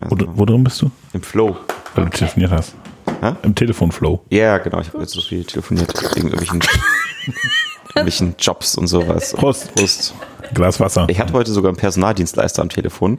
[0.00, 0.90] Wo, wo drin bist du?
[1.12, 1.56] Im Flow.
[1.94, 2.74] Weil du telefoniert hast.
[3.20, 3.34] Hä?
[3.42, 4.24] Im Telefonflow.
[4.30, 4.80] Ja, genau.
[4.80, 6.60] Ich habe jetzt so viel telefoniert wegen irgendwelchen,
[7.88, 9.32] irgendwelchen Jobs und sowas.
[9.34, 9.74] Prost.
[9.74, 10.14] Prost.
[10.52, 11.06] Glas Wasser.
[11.08, 13.18] Ich hatte heute sogar einen Personaldienstleister am Telefon,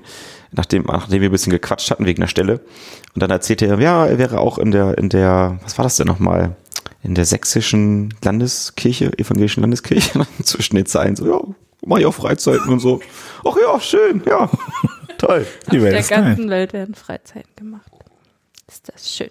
[0.51, 2.59] nachdem, nachdem wir ein bisschen gequatscht hatten wegen der Stelle.
[3.13, 5.95] Und dann erzählte er, ja, er wäre auch in der, in der, was war das
[5.95, 6.55] denn nochmal?
[7.03, 11.39] In der sächsischen Landeskirche, evangelischen Landeskirche, zwischen den Zeilen, so, ja,
[11.85, 12.99] mach ich auch Freizeiten und so.
[13.45, 14.49] Ach ja, schön, ja.
[15.25, 15.47] Toll.
[15.71, 16.23] Die Auf Welt der ist klein.
[16.23, 17.91] ganzen Welt werden Freizeiten gemacht.
[18.67, 19.29] Ist das schön.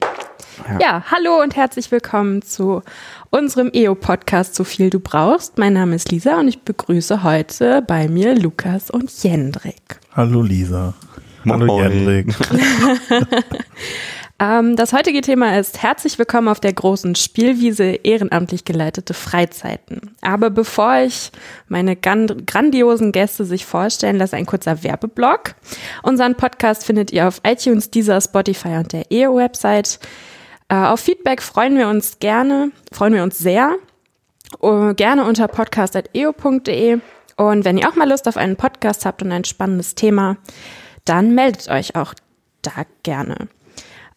[0.80, 1.04] Ja.
[1.08, 2.82] hallo und herzlich willkommen zu
[3.30, 5.56] unserem EO-Podcast So viel du brauchst.
[5.56, 10.00] Mein Name ist Lisa und ich begrüße heute bei mir Lukas und Jendrik.
[10.16, 10.94] Hallo Lisa.
[11.48, 11.80] Hallo.
[11.80, 12.26] Jendrik.
[14.44, 20.14] Ähm, das heutige Thema ist herzlich willkommen auf der großen Spielwiese ehrenamtlich geleitete Freizeiten.
[20.20, 21.30] Aber bevor ich
[21.68, 25.54] meine grandiosen Gäste sich vorstellen lasse, ein kurzer Werbeblock.
[26.02, 29.98] Unseren Podcast findet ihr auf iTunes, Deezer, Spotify und der EO-Website.
[30.68, 33.76] Äh, auf Feedback freuen wir uns gerne, freuen wir uns sehr.
[34.62, 36.98] Uh, gerne unter podcast.eo.de.
[37.36, 40.36] Und wenn ihr auch mal Lust auf einen Podcast habt und ein spannendes Thema,
[41.06, 42.14] dann meldet euch auch
[42.62, 43.48] da gerne.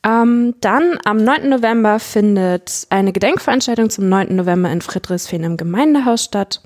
[0.03, 1.49] Ähm, dann am 9.
[1.49, 4.35] November findet eine Gedenkveranstaltung zum 9.
[4.35, 6.61] November in Friedrichsfehn im Gemeindehaus statt.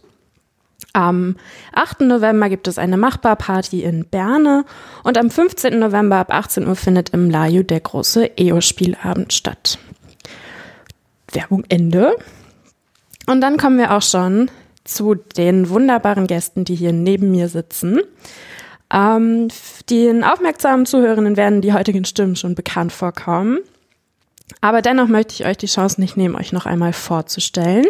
[0.93, 1.37] Am
[1.73, 2.01] 8.
[2.01, 4.65] November gibt es eine Machbarparty in Berne
[5.03, 5.79] und am 15.
[5.79, 9.79] November ab 18 Uhr findet im Laju der große EO-Spielabend statt.
[11.31, 12.17] Werbung Ende.
[13.27, 14.51] Und dann kommen wir auch schon
[14.83, 18.01] zu den wunderbaren Gästen, die hier neben mir sitzen.
[18.93, 19.47] Ähm,
[19.89, 23.59] den aufmerksamen Zuhörenden werden die heutigen Stimmen schon bekannt vorkommen.
[24.59, 27.85] Aber dennoch möchte ich euch die Chance nicht nehmen, euch noch einmal vorzustellen.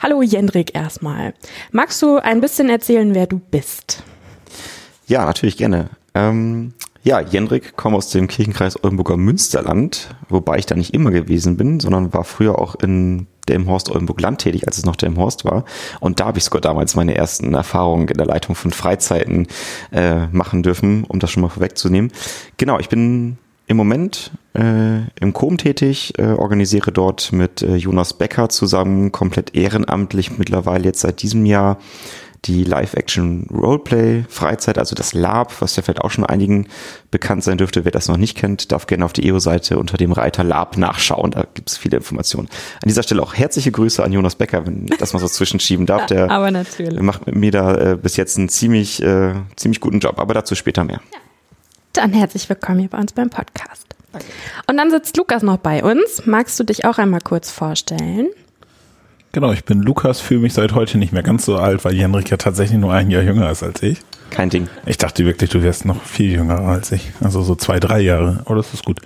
[0.00, 1.34] Hallo Jendrik erstmal.
[1.70, 4.02] Magst du ein bisschen erzählen, wer du bist?
[5.06, 5.90] Ja, natürlich gerne.
[6.14, 6.72] Ähm,
[7.02, 11.78] ja, Jendrik, komme aus dem Kirchenkreis Oldenburger Münsterland, wobei ich da nicht immer gewesen bin,
[11.78, 15.64] sondern war früher auch in Delmhorst Oldenburg Land tätig, als es noch Delmhorst war.
[16.00, 19.46] Und da habe ich sogar damals meine ersten Erfahrungen in der Leitung von Freizeiten
[19.92, 22.12] äh, machen dürfen, um das schon mal vorwegzunehmen.
[22.56, 23.38] Genau, ich bin
[23.68, 29.56] im Moment äh, im Com tätig, äh, organisiere dort mit äh, Jonas Becker zusammen komplett
[29.56, 31.78] ehrenamtlich mittlerweile jetzt seit diesem Jahr
[32.46, 36.68] die Live-Action-Roleplay-Freizeit, also das Lab, was ja vielleicht auch schon einigen
[37.10, 37.84] bekannt sein dürfte.
[37.84, 41.32] Wer das noch nicht kennt, darf gerne auf die EO-Seite unter dem Reiter Lab nachschauen.
[41.32, 42.48] Da gibt es viele Informationen.
[42.82, 45.86] An dieser Stelle auch herzliche Grüße an Jonas Becker, wenn ich das mal so zwischenschieben
[45.86, 46.06] darf.
[46.06, 47.00] Der Aber natürlich.
[47.00, 50.54] macht mit mir da äh, bis jetzt einen ziemlich, äh, ziemlich guten Job, aber dazu
[50.54, 51.00] später mehr.
[51.92, 53.86] Dann herzlich willkommen hier bei uns beim Podcast.
[54.66, 56.26] Und dann sitzt Lukas noch bei uns.
[56.26, 58.28] Magst du dich auch einmal kurz vorstellen?
[59.36, 62.30] Genau, ich bin Lukas, fühle mich seit heute nicht mehr ganz so alt, weil Jendrik
[62.30, 63.98] ja tatsächlich nur ein Jahr jünger ist als ich.
[64.30, 64.66] Kein Ding.
[64.86, 67.12] Ich dachte wirklich, du wärst noch viel jünger als ich.
[67.20, 68.40] Also so zwei, drei Jahre.
[68.46, 68.98] Aber das ist gut.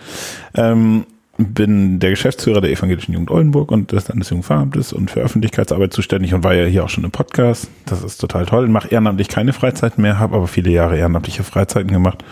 [0.55, 1.05] Ähm,
[1.37, 6.45] bin der Geschäftsführer der Evangelischen Jugend Oldenburg und des Landesjugendfahramtes und für Öffentlichkeitsarbeit zuständig und
[6.45, 7.67] war ja hier auch schon im Podcast.
[7.87, 8.69] Das ist total toll.
[8.69, 12.23] Mache ehrenamtlich keine Freizeiten mehr, habe aber viele Jahre ehrenamtliche Freizeiten gemacht.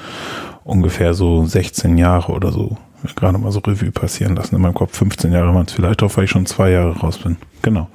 [0.63, 2.77] Ungefähr so 16 Jahre oder so.
[3.17, 4.97] Gerade mal so Revue passieren lassen in meinem Kopf.
[4.97, 7.37] 15 Jahre waren es vielleicht auch, weil ich schon zwei Jahre raus bin.
[7.63, 7.89] Genau.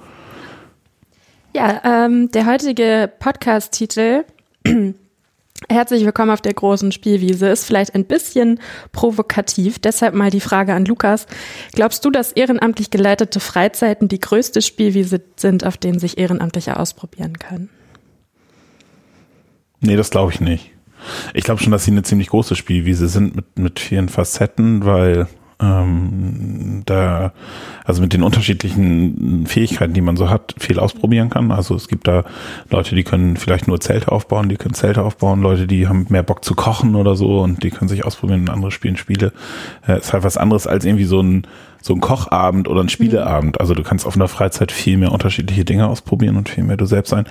[1.53, 4.23] Ja, ähm, der heutige Podcast-Titel
[5.69, 8.59] Herzlich willkommen auf der großen Spielwiese ist vielleicht ein bisschen
[8.91, 9.79] provokativ.
[9.79, 11.25] Deshalb mal die Frage an Lukas.
[11.73, 17.39] Glaubst du, dass ehrenamtlich geleitete Freizeiten die größte Spielwiese sind, auf denen sich Ehrenamtliche ausprobieren
[17.39, 17.69] können?
[19.79, 20.72] Nee, das glaube ich nicht.
[21.33, 25.27] Ich glaube schon, dass sie eine ziemlich große Spielwiese sind mit, mit vielen Facetten, weil
[25.63, 27.33] ähm, da,
[27.85, 31.51] also mit den unterschiedlichen Fähigkeiten, die man so hat, viel ausprobieren kann.
[31.51, 32.23] Also es gibt da
[32.69, 36.23] Leute, die können vielleicht nur Zelte aufbauen, die können Zelte aufbauen, Leute, die haben mehr
[36.23, 39.31] Bock zu kochen oder so und die können sich ausprobieren und andere spielen Spiele.
[39.87, 41.47] Äh, ist halt was anderes als irgendwie so ein
[41.81, 43.59] so ein Kochabend oder ein Spieleabend.
[43.59, 46.85] Also du kannst auf einer Freizeit viel mehr unterschiedliche Dinge ausprobieren und viel mehr du
[46.85, 47.25] selbst sein.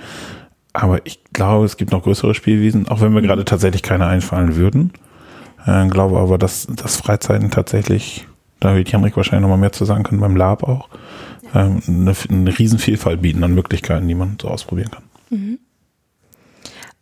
[0.73, 4.55] Aber ich glaube, es gibt noch größere Spielwiesen, auch wenn mir gerade tatsächlich keine einfallen
[4.55, 4.93] würden.
[5.65, 8.27] Äh, glaube aber, dass, dass Freizeiten tatsächlich,
[8.59, 10.89] da wird Henrik wahrscheinlich noch mal mehr zu sagen können, beim Lab auch,
[11.53, 15.03] ähm, eine, eine Riesenvielfalt bieten an Möglichkeiten, die man so ausprobieren kann.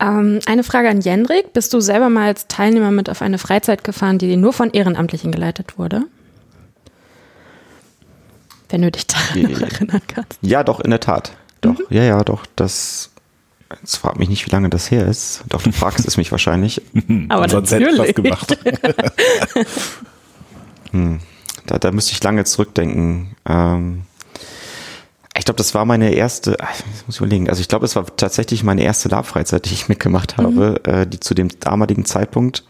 [0.02, 1.52] Ähm, eine Frage an Jendrik.
[1.52, 5.30] Bist du selber mal als Teilnehmer mit auf eine Freizeit gefahren, die nur von Ehrenamtlichen
[5.30, 6.02] geleitet wurde?
[8.68, 10.38] Wenn du dich daran noch erinnern kannst.
[10.40, 11.32] Ja, doch, in der Tat.
[11.60, 12.44] Doch, ja, ja, doch.
[12.56, 13.11] Das.
[13.80, 15.44] Jetzt frag mich nicht, wie lange das her ist.
[15.48, 16.82] Doch, du fragst es mich wahrscheinlich.
[17.28, 18.58] Aber Sonst hätte ich was gemacht.
[21.66, 23.34] Da, da müsste ich lange zurückdenken.
[23.48, 24.02] Ähm,
[25.36, 27.96] ich glaube, das war meine erste, ach, jetzt muss ich überlegen, also ich glaube, es
[27.96, 32.64] war tatsächlich meine erste Lab-Freizeit, die ich mitgemacht habe, äh, die zu dem damaligen Zeitpunkt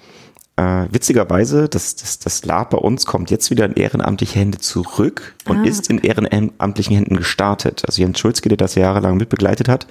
[0.57, 5.35] Äh, witzigerweise, das, das, das Lab bei uns kommt jetzt wieder in ehrenamtliche Hände zurück
[5.47, 5.65] und Ah.
[5.65, 7.85] ist in ehrenamtlichen Händen gestartet.
[7.87, 9.87] Also Jens Schulzke, der das jahrelang mitbegleitet hat,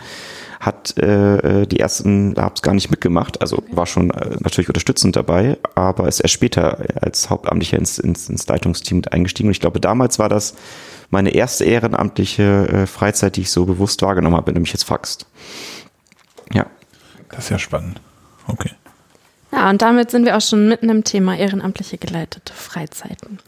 [0.60, 3.42] hat äh, die ersten Labs gar nicht mitgemacht.
[3.42, 8.30] Also war schon äh, natürlich unterstützend dabei, aber ist erst später als Hauptamtlicher ins, ins,
[8.30, 9.50] ins Leitungsteam mit eingestiegen.
[9.50, 10.54] Und ich glaube, damals war das
[11.10, 14.84] meine erste ehrenamtliche äh, Freizeit, die ich so bewusst wahrgenommen habe, wenn du mich jetzt
[14.86, 15.26] fragst.
[16.54, 16.68] Ja.
[17.30, 18.00] Das ist ja spannend.
[18.48, 18.70] Okay.
[19.52, 23.40] Ja, und damit sind wir auch schon mitten im Thema ehrenamtliche geleitete Freizeiten.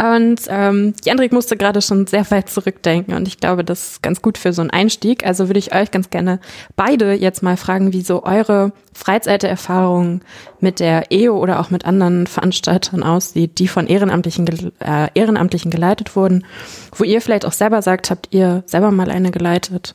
[0.00, 4.22] Und ähm, Jendrik musste gerade schon sehr weit zurückdenken und ich glaube, das ist ganz
[4.22, 5.26] gut für so einen Einstieg.
[5.26, 6.38] Also würde ich euch ganz gerne
[6.76, 10.20] beide jetzt mal fragen, wie so eure Freizeiterfahrung
[10.60, 16.14] mit der EO oder auch mit anderen Veranstaltern aussieht, die von Ehrenamtlichen, äh, Ehrenamtlichen geleitet
[16.14, 16.46] wurden,
[16.94, 19.94] wo ihr vielleicht auch selber sagt, habt ihr selber mal eine geleitet?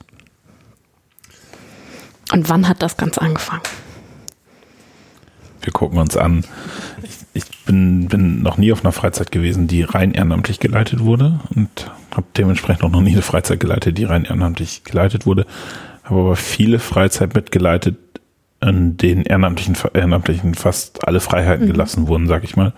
[2.34, 3.63] Und wann hat das Ganze angefangen?
[5.63, 6.44] Wir gucken uns an.
[7.01, 11.39] Ich, ich bin, bin noch nie auf einer Freizeit gewesen, die rein ehrenamtlich geleitet wurde
[11.56, 15.45] und habe dementsprechend auch noch nie eine Freizeit geleitet, die rein ehrenamtlich geleitet wurde.
[16.04, 17.95] Habe aber viele Freizeit mitgeleitet,
[18.62, 22.74] in denen ehrenamtlichen, ehrenamtlichen fast alle Freiheiten gelassen wurden, sag ich mal.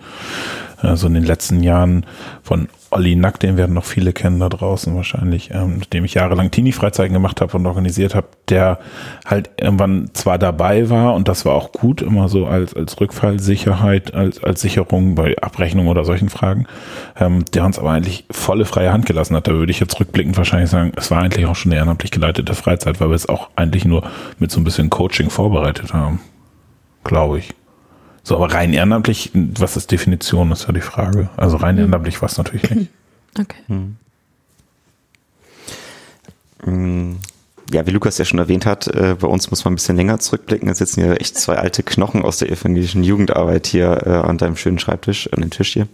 [0.78, 2.06] Also in den letzten Jahren
[2.42, 6.50] von Olli Nack, den werden noch viele kennen da draußen wahrscheinlich, ähm, dem ich jahrelang
[6.50, 8.78] Teenie-Freizeiten gemacht habe und organisiert habe, der
[9.26, 14.14] halt irgendwann zwar dabei war und das war auch gut, immer so als, als Rückfallsicherheit,
[14.14, 16.66] als, als Sicherung bei Abrechnung oder solchen Fragen,
[17.20, 19.46] ähm, der uns aber eigentlich volle freie Hand gelassen hat.
[19.46, 22.54] Da würde ich jetzt rückblickend wahrscheinlich sagen, es war eigentlich auch schon eine ehrenamtlich geleitete
[22.54, 24.04] Freizeit, weil wir es auch eigentlich nur
[24.38, 26.20] mit so ein bisschen Coaching vorbereitet haben.
[27.04, 27.54] Glaube ich.
[28.28, 31.28] So, aber rein ehrenamtlich, was ist Definition, ist ja die Frage.
[31.36, 32.90] Also rein ehrenamtlich war es natürlich nicht.
[33.38, 33.54] Okay.
[36.64, 37.16] Mm,
[37.72, 40.18] Ja, wie Lukas ja schon erwähnt hat, äh, bei uns muss man ein bisschen länger
[40.18, 40.68] zurückblicken.
[40.68, 44.56] Es sitzen hier echt zwei alte Knochen aus der evangelischen Jugendarbeit hier äh, an deinem
[44.56, 45.86] schönen Schreibtisch, an dem Tisch hier.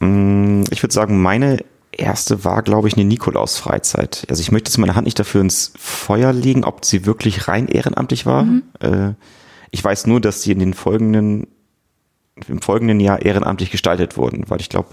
[0.00, 1.58] Mm, Ich würde sagen, meine
[1.92, 4.26] erste war, glaube ich, eine Nikolaus-Freizeit.
[4.28, 7.68] Also ich möchte jetzt meine Hand nicht dafür ins Feuer legen, ob sie wirklich rein
[7.68, 8.46] ehrenamtlich war.
[8.80, 9.12] Äh,
[9.72, 11.48] Ich weiß nur, dass sie in den folgenden,
[12.46, 14.90] im folgenden Jahr ehrenamtlich gestaltet wurden, weil ich glaube,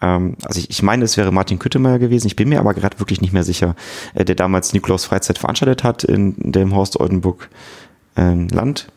[0.00, 2.98] ähm, also ich, ich meine, es wäre Martin Küttemeier gewesen, ich bin mir aber gerade
[3.00, 3.74] wirklich nicht mehr sicher,
[4.14, 7.50] äh, der damals Nikolaus Freizeit veranstaltet hat in, dem Horst Oldenburg
[8.16, 8.88] ähm, Land.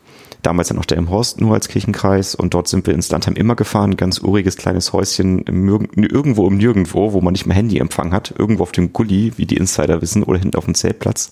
[0.42, 3.34] Damals ja noch der im Horst nur als Kirchenkreis und dort sind wir ins Landheim
[3.34, 8.32] immer gefahren, ganz uriges kleines Häuschen irgendwo im Nirgendwo, wo man nicht mehr Handyempfang hat,
[8.38, 11.30] irgendwo auf dem Gully, wie die Insider wissen, oder hinten auf dem Zeltplatz.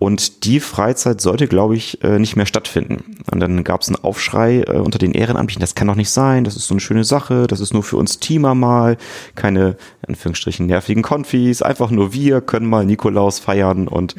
[0.00, 3.18] Und die Freizeit sollte, glaube ich, äh, nicht mehr stattfinden.
[3.30, 6.42] Und dann gab es einen Aufschrei äh, unter den Ehrenamtlichen, das kann doch nicht sein,
[6.44, 8.96] das ist so eine schöne Sache, das ist nur für uns Teamer mal,
[9.34, 14.14] keine, in Anführungsstrichen, nervigen Konfis, einfach nur wir können mal Nikolaus feiern und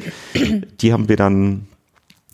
[0.80, 1.66] die haben wir dann,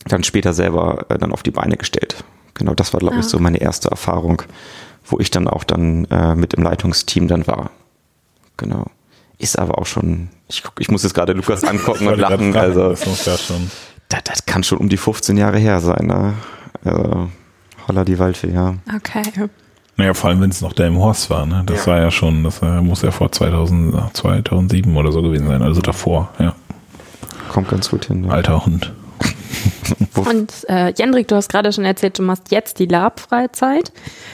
[0.06, 2.22] dann später selber äh, dann auf die Beine gestellt.
[2.52, 3.28] Genau, das war, glaube ich, Ah.
[3.28, 4.42] so meine erste Erfahrung,
[5.06, 7.70] wo ich dann auch dann äh, mit im Leitungsteam dann war.
[8.58, 8.90] Genau.
[9.38, 12.90] Ist aber auch schon, ich, guck, ich muss jetzt gerade Lukas angucken und lachen, also
[12.90, 13.70] Das schon.
[14.08, 16.35] das, das kann schon um die 15 Jahre her sein, ne?
[16.85, 17.31] Also,
[17.87, 18.75] holla die Waldfee, ja.
[18.96, 19.23] Okay.
[19.96, 21.62] Naja, vor allem, wenn es noch der im Horst war, ne?
[21.67, 21.93] Das Ja.
[21.93, 26.31] war ja schon, das muss ja vor 2000, 2007 oder so gewesen sein, also davor,
[26.38, 26.55] ja.
[27.49, 28.23] Kommt ganz gut hin.
[28.23, 28.31] Ne?
[28.32, 28.93] Alter Hund.
[30.17, 33.93] Und äh, Jendrik, du hast gerade schon erzählt, du machst jetzt die Lab-Freizeit.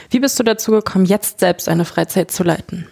[0.09, 2.87] Wie bist du dazu gekommen, jetzt selbst eine Freizeit zu leiten?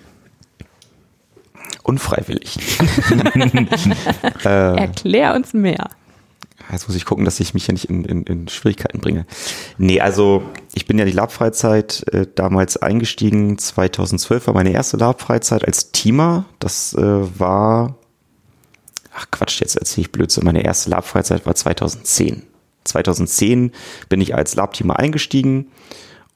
[1.83, 2.57] Unfreiwillig.
[4.45, 5.89] äh, Erklär uns mehr.
[6.71, 9.25] Jetzt muss ich gucken, dass ich mich hier nicht in, in, in Schwierigkeiten bringe.
[9.77, 13.57] Nee, also ich bin ja in die Lab-Freizeit äh, damals eingestiegen.
[13.57, 16.45] 2012 war meine erste Lab-Freizeit als Teamer.
[16.59, 17.01] Das äh,
[17.39, 17.97] war,
[19.13, 20.45] ach Quatsch, jetzt erzähle ich Blödsinn.
[20.45, 22.43] Meine erste Lab-Freizeit war 2010.
[22.85, 23.71] 2010
[24.09, 25.67] bin ich als Lab-Teamer eingestiegen.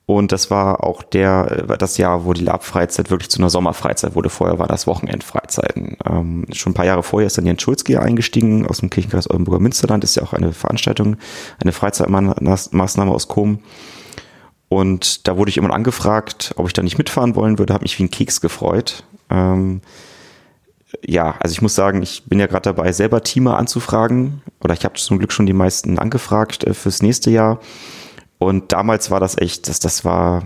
[0.07, 4.15] Und das war auch der, äh, das Jahr, wo die Lab-Freizeit wirklich zu einer Sommerfreizeit
[4.15, 4.29] wurde.
[4.29, 5.97] Vorher war das Wochenendfreizeiten.
[6.09, 9.59] Ähm, schon ein paar Jahre vorher ist dann Jens Schulzki eingestiegen aus dem Kirchenkreis Oldenburger
[9.59, 10.05] Münsterland.
[10.05, 11.17] Ist ja auch eine Veranstaltung,
[11.61, 13.59] eine Freizeitmaßnahme aus Com.
[14.69, 17.99] Und da wurde ich immer angefragt, ob ich da nicht mitfahren wollen würde, habe mich
[17.99, 19.03] wie ein Keks gefreut.
[19.29, 19.81] Ähm,
[21.05, 24.41] ja, also ich muss sagen, ich bin ja gerade dabei, selber Teamer anzufragen.
[24.63, 27.59] Oder ich habe zum Glück schon die meisten angefragt äh, fürs nächste Jahr.
[28.39, 30.43] Und damals war das echt, das, das war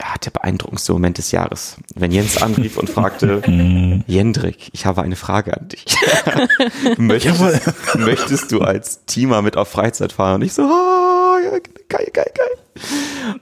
[0.00, 1.76] ja, der beeindruckendste Moment des Jahres.
[1.94, 3.42] Wenn Jens anrief und fragte,
[4.06, 5.84] Jendrik, ich habe eine Frage an dich.
[6.96, 10.36] möchtest, möchtest du als Teamer mit auf Freizeit fahren?
[10.36, 11.50] Und ich so, ah, ja,
[11.88, 12.60] geil, geil, geil.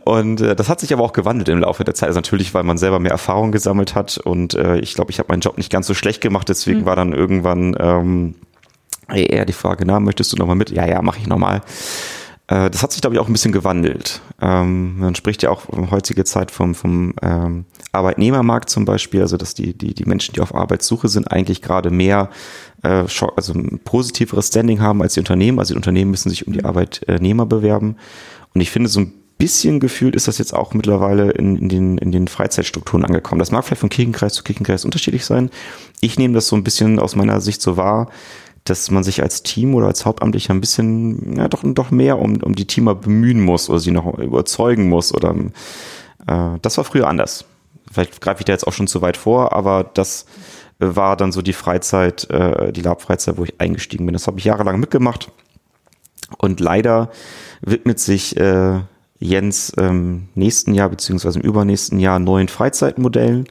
[0.05, 2.09] Und äh, das hat sich aber auch gewandelt im Laufe der Zeit.
[2.09, 4.19] Also natürlich, weil man selber mehr Erfahrung gesammelt hat.
[4.19, 6.49] Und äh, ich glaube, ich habe meinen Job nicht ganz so schlecht gemacht.
[6.49, 8.35] Deswegen war dann irgendwann ähm,
[9.09, 10.71] eher die Frage, na, möchtest du nochmal mit?
[10.71, 11.63] Ja, ja, mache ich nochmal.
[12.49, 14.21] Äh, das hat sich, glaube ich, auch ein bisschen gewandelt.
[14.41, 19.37] Ähm, man spricht ja auch in heutiger Zeit vom, vom ähm, Arbeitnehmermarkt zum Beispiel, also
[19.37, 22.31] dass die, die, die Menschen, die auf Arbeitssuche sind, eigentlich gerade mehr
[22.83, 23.05] äh,
[23.37, 25.59] also ein positiveres Standing haben als die Unternehmen.
[25.59, 27.97] Also die Unternehmen müssen sich um die Arbeitnehmer bewerben.
[28.55, 31.99] Und ich finde, so ein bisschen gefühlt ist das jetzt auch mittlerweile in, in, den,
[31.99, 33.39] in den Freizeitstrukturen angekommen.
[33.39, 35.51] Das mag vielleicht von Kirchenkreis zu Kirchenkreis unterschiedlich sein.
[36.01, 38.11] Ich nehme das so ein bisschen aus meiner Sicht so wahr,
[38.71, 42.43] dass man sich als Team oder als Hauptamtlicher ein bisschen, ja, doch, doch mehr um,
[42.43, 45.35] um die Teamer bemühen muss oder sie noch überzeugen muss oder,
[46.27, 47.45] äh, das war früher anders.
[47.91, 50.27] Vielleicht greife ich da jetzt auch schon zu weit vor, aber das
[50.79, 54.13] war dann so die Freizeit, äh, die Lab-Freizeit, wo ich eingestiegen bin.
[54.13, 55.33] Das habe ich jahrelang mitgemacht
[56.37, 57.11] und leider
[57.63, 58.81] widmet sich, äh,
[59.21, 63.47] Jens ähm, nächsten Jahr beziehungsweise im übernächsten Jahr neuen Freizeitmodellen.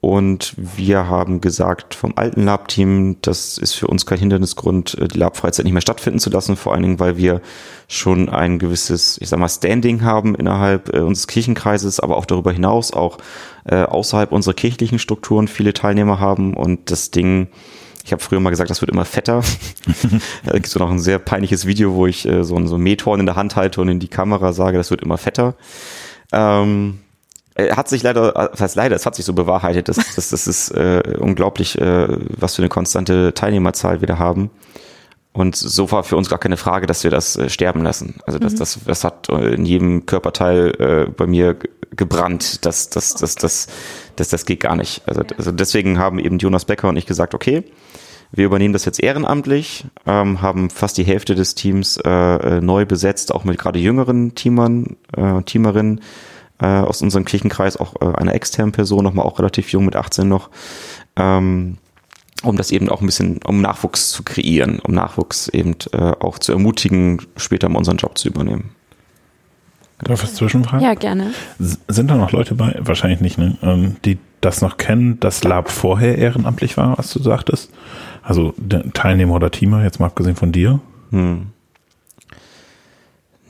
[0.00, 5.18] Und wir haben gesagt vom alten Lab-Team, das ist für uns kein Hindernisgrund, äh, die
[5.18, 7.42] Lab-Freizeit nicht mehr stattfinden zu lassen, vor allen Dingen, weil wir
[7.86, 12.50] schon ein gewisses, ich sag mal, Standing haben innerhalb äh, unseres Kirchenkreises, aber auch darüber
[12.50, 13.18] hinaus, auch
[13.64, 17.48] äh, außerhalb unserer kirchlichen Strukturen viele Teilnehmer haben und das Ding
[18.02, 19.42] ich habe früher mal gesagt, das wird immer fetter.
[20.44, 22.80] da gibt es noch ein sehr peinliches Video, wo ich äh, so, ein, so ein
[22.80, 25.54] Methorn in der Hand halte und in die Kamera sage, das wird immer fetter.
[26.32, 27.00] Ähm,
[27.68, 30.70] hat sich leider, das heißt leider, es hat sich so bewahrheitet, dass das, das ist
[30.70, 34.50] äh, unglaublich, äh, was für eine konstante Teilnehmerzahl wir da haben.
[35.32, 38.16] Und so war für uns gar keine Frage, dass wir das äh, sterben lassen.
[38.26, 38.58] Also das, mhm.
[38.58, 41.56] das, das hat äh, in jedem Körperteil äh, bei mir
[41.94, 42.64] gebrannt.
[42.66, 43.68] Das, das, das, das,
[44.16, 45.02] das, das geht gar nicht.
[45.06, 47.64] Also, also deswegen haben eben Jonas Becker und ich gesagt, okay,
[48.32, 52.86] wir übernehmen das jetzt ehrenamtlich, ähm, haben fast die Hälfte des Teams äh, äh, neu
[52.86, 56.00] besetzt, auch mit gerade jüngeren Teamern, äh, Teamerinnen
[56.60, 60.28] äh, aus unserem Kirchenkreis, auch äh, einer externen Person, nochmal auch relativ jung mit 18
[60.28, 60.50] noch,
[61.16, 61.78] ähm,
[62.42, 66.38] um das eben auch ein bisschen, um Nachwuchs zu kreieren, um Nachwuchs eben äh, auch
[66.38, 68.70] zu ermutigen, später mal unseren Job zu übernehmen.
[70.02, 70.84] Darf ich zwischenfragen?
[70.84, 71.32] Ja, gerne.
[71.58, 73.58] Sind da noch Leute bei, wahrscheinlich nicht, ne?
[73.62, 77.70] Ähm, die das noch kennen, dass Lab vorher ehrenamtlich war, was du sagtest?
[78.22, 78.54] Also
[78.94, 80.80] Teilnehmer oder Teamer, jetzt mal abgesehen von dir?
[81.10, 81.48] Hm.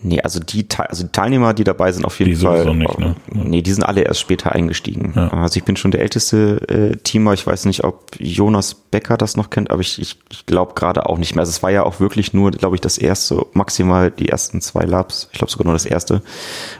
[0.03, 2.75] Nee, also die, also die Teilnehmer, die dabei sind, auf jeden die Fall.
[2.75, 3.17] Nicht, ne?
[3.33, 5.13] Nee, die sind alle erst später eingestiegen.
[5.15, 5.29] Ja.
[5.29, 7.35] Also ich bin schon der älteste äh, Teamer.
[7.35, 11.07] Ich weiß nicht, ob Jonas Becker das noch kennt, aber ich, ich, ich glaube gerade
[11.07, 11.41] auch nicht mehr.
[11.41, 14.85] Also es war ja auch wirklich nur, glaube ich, das erste, maximal die ersten zwei
[14.85, 16.23] Labs, ich glaube sogar nur das erste,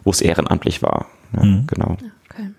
[0.05, 1.07] wo es ehrenamtlich war.
[1.37, 1.67] Ja, mhm.
[1.67, 1.97] Genau.
[2.31, 2.51] Okay.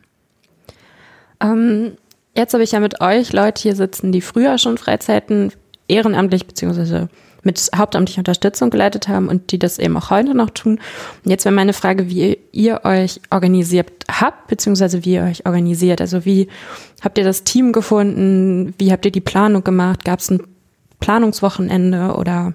[1.41, 1.93] Ähm,
[2.35, 5.51] Jetzt habe ich ja mit euch Leute hier sitzen, die früher schon Freizeiten
[5.87, 7.09] ehrenamtlich beziehungsweise
[7.43, 10.79] mit hauptamtlicher Unterstützung geleitet haben und die das eben auch heute noch tun.
[11.23, 16.01] Und jetzt wäre meine Frage, wie ihr euch organisiert habt, beziehungsweise wie ihr euch organisiert.
[16.01, 16.47] Also wie
[17.01, 18.73] habt ihr das Team gefunden?
[18.77, 20.05] Wie habt ihr die Planung gemacht?
[20.05, 20.41] Gab es ein
[20.99, 22.53] Planungswochenende oder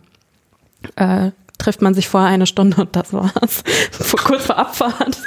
[0.96, 3.64] äh, trifft man sich vorher eine Stunde und das war's?
[4.24, 5.20] Kurz vor Abfahrt?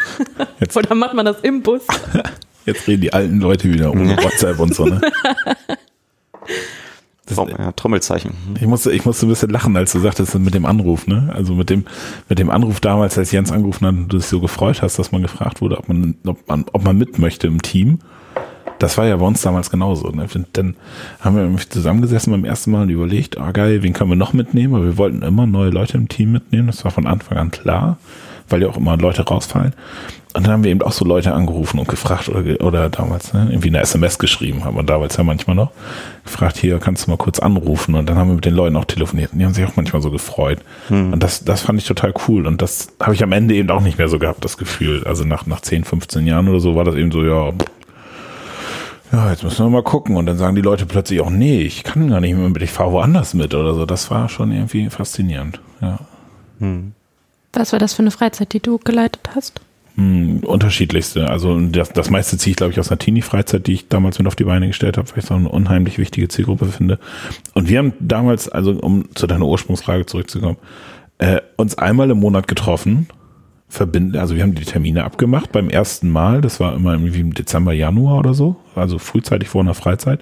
[0.59, 0.77] Jetzt.
[0.77, 1.81] oder macht man das im Bus?
[2.65, 5.01] Jetzt reden die alten Leute wieder um WhatsApp und so, ne?
[7.47, 8.31] Das, ja, Trommelzeichen.
[8.59, 11.31] Ich musste, ich musste ein bisschen lachen, als du sagtest, mit dem Anruf, ne?
[11.33, 11.85] Also mit dem,
[12.27, 15.11] mit dem Anruf damals, als Jens angerufen hat und du dich so gefreut hast, dass
[15.11, 17.99] man gefragt wurde, ob man, ob man, ob man mit möchte im Team.
[18.79, 20.09] Das war ja bei uns damals genauso.
[20.09, 20.25] Ne?
[20.53, 20.75] Dann
[21.19, 24.73] haben wir zusammengesessen beim ersten Mal und überlegt, ah geil, wen können wir noch mitnehmen?
[24.73, 26.67] Aber wir wollten immer neue Leute im Team mitnehmen.
[26.67, 27.97] Das war von Anfang an klar,
[28.47, 29.73] weil ja auch immer Leute rausfallen.
[30.35, 33.47] Und dann haben wir eben auch so Leute angerufen und gefragt oder, oder damals ne,
[33.49, 35.71] irgendwie eine SMS geschrieben, haben wir damals ja manchmal noch
[36.23, 38.85] gefragt, hier kannst du mal kurz anrufen und dann haben wir mit den Leuten auch
[38.85, 40.59] telefoniert und die haben sich auch manchmal so gefreut.
[40.89, 41.13] Hm.
[41.13, 43.81] Und das, das fand ich total cool und das habe ich am Ende eben auch
[43.81, 45.03] nicht mehr so gehabt, das Gefühl.
[45.03, 47.51] Also nach, nach 10, 15 Jahren oder so war das eben so, ja,
[49.11, 50.15] ja, jetzt müssen wir mal gucken.
[50.15, 52.71] Und dann sagen die Leute plötzlich auch, nee, ich kann gar nicht mehr mit, ich
[52.71, 53.87] fahre woanders mit oder so.
[53.87, 55.97] Das war schon irgendwie faszinierend, ja.
[56.59, 56.93] Hm.
[57.53, 59.61] Was war das für eine Freizeit, die du geleitet hast?
[59.99, 61.27] Hm, unterschiedlichste.
[61.27, 64.27] Also das, das meiste ziehe ich, glaube ich, aus einer Teenie-Freizeit, die ich damals mit
[64.27, 66.99] auf die Beine gestellt habe, weil ich auch eine unheimlich wichtige Zielgruppe finde.
[67.53, 70.55] Und wir haben damals, also um zu deiner Ursprungsfrage zurückzukommen,
[71.17, 73.07] äh, uns einmal im Monat getroffen,
[73.67, 77.33] verbinden, also wir haben die Termine abgemacht beim ersten Mal, das war immer irgendwie im
[77.33, 80.21] Dezember, Januar oder so, also frühzeitig vor einer Freizeit,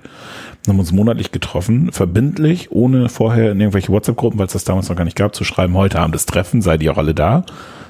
[0.65, 4.89] dann haben uns monatlich getroffen, verbindlich, ohne vorher in irgendwelche WhatsApp-Gruppen, weil es das damals
[4.89, 7.45] noch gar nicht gab, zu schreiben, heute Abend das Treffen, seid ihr auch alle da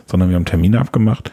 [0.07, 1.31] sondern wir haben Termine abgemacht,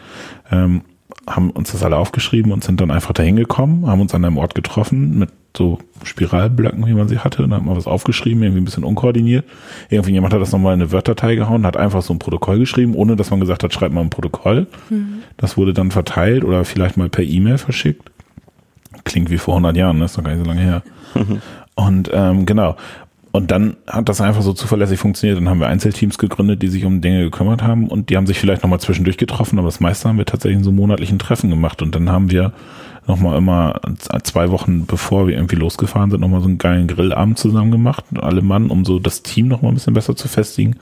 [0.50, 0.82] ähm,
[1.26, 4.36] haben uns das alle aufgeschrieben und sind dann einfach dahin gekommen, haben uns an einem
[4.36, 8.42] Ort getroffen mit so Spiralblöcken, wie man sie hatte, und dann haben wir was aufgeschrieben,
[8.42, 9.44] irgendwie ein bisschen unkoordiniert.
[9.88, 12.94] Irgendwie jemand hat das nochmal in eine Word-Datei gehauen, hat einfach so ein Protokoll geschrieben,
[12.94, 14.66] ohne dass man gesagt hat, schreibt mal ein Protokoll.
[14.90, 15.22] Mhm.
[15.36, 18.10] Das wurde dann verteilt oder vielleicht mal per E-Mail verschickt.
[19.04, 20.82] Klingt wie vor 100 Jahren, das ist noch gar nicht so lange her.
[21.14, 21.40] Mhm.
[21.76, 22.76] Und ähm, genau.
[23.34, 25.36] Und dann hat das einfach so zuverlässig funktioniert.
[25.36, 28.38] Dann haben wir Einzelteams gegründet, die sich um Dinge gekümmert haben und die haben sich
[28.38, 31.82] vielleicht nochmal zwischendurch getroffen, aber das meiste haben wir tatsächlich in so monatlichen Treffen gemacht
[31.82, 32.52] und dann haben wir
[33.08, 33.80] nochmal immer
[34.22, 38.40] zwei Wochen bevor wir irgendwie losgefahren sind, nochmal so einen geilen Grillabend zusammen gemacht, alle
[38.40, 40.76] Mann, um so das Team nochmal ein bisschen besser zu festigen.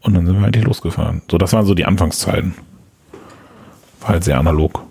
[0.00, 1.22] Und dann sind wir eigentlich losgefahren.
[1.30, 2.56] So, das waren so die Anfangszeiten.
[4.00, 4.82] War halt sehr analog.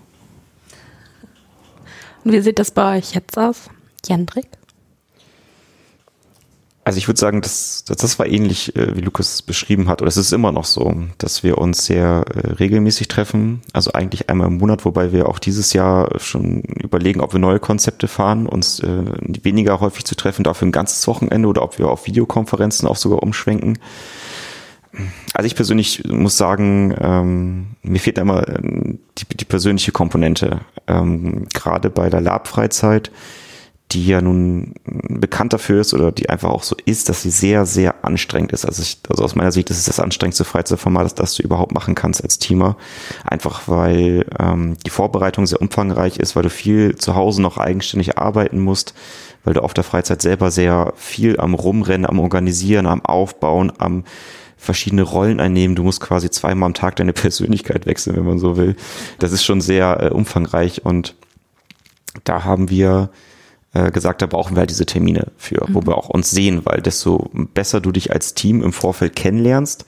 [2.24, 3.68] Und wie sieht das bei euch jetzt aus,
[4.06, 4.59] Jendrik?
[6.82, 10.08] Also ich würde sagen, das, das, das war ähnlich, äh, wie Lukas beschrieben hat, oder
[10.08, 14.46] es ist immer noch so, dass wir uns sehr äh, regelmäßig treffen, also eigentlich einmal
[14.46, 18.80] im Monat, wobei wir auch dieses Jahr schon überlegen, ob wir neue Konzepte fahren, uns
[18.80, 19.04] äh,
[19.42, 23.22] weniger häufig zu treffen, dafür ein ganzes Wochenende oder ob wir auf Videokonferenzen auch sogar
[23.22, 23.78] umschwenken.
[25.34, 30.62] Also ich persönlich muss sagen, ähm, mir fehlt immer die, die persönliche Komponente.
[30.88, 33.12] Ähm, Gerade bei der Lab-Freizeit
[33.92, 37.66] die ja nun bekannt dafür ist oder die einfach auch so ist, dass sie sehr,
[37.66, 38.64] sehr anstrengend ist.
[38.64, 41.72] Also, ich, also aus meiner Sicht ist es das anstrengendste Freizeitformat, das, das du überhaupt
[41.72, 42.76] machen kannst als Teamer.
[43.24, 48.16] Einfach weil ähm, die Vorbereitung sehr umfangreich ist, weil du viel zu Hause noch eigenständig
[48.16, 48.94] arbeiten musst,
[49.44, 54.04] weil du auf der Freizeit selber sehr viel am Rumrennen, am Organisieren, am Aufbauen, am
[54.56, 55.74] verschiedene Rollen einnehmen.
[55.74, 58.76] Du musst quasi zweimal am Tag deine Persönlichkeit wechseln, wenn man so will.
[59.18, 61.16] Das ist schon sehr äh, umfangreich und
[62.24, 63.10] da haben wir
[63.72, 65.74] äh, gesagt, da brauchen wir halt diese Termine für, mhm.
[65.74, 69.84] wo wir auch uns sehen, weil desto besser du dich als Team im Vorfeld kennenlernst,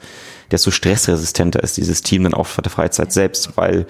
[0.51, 3.85] desto stressresistenter ist dieses Team dann auch für der Freizeit selbst, weil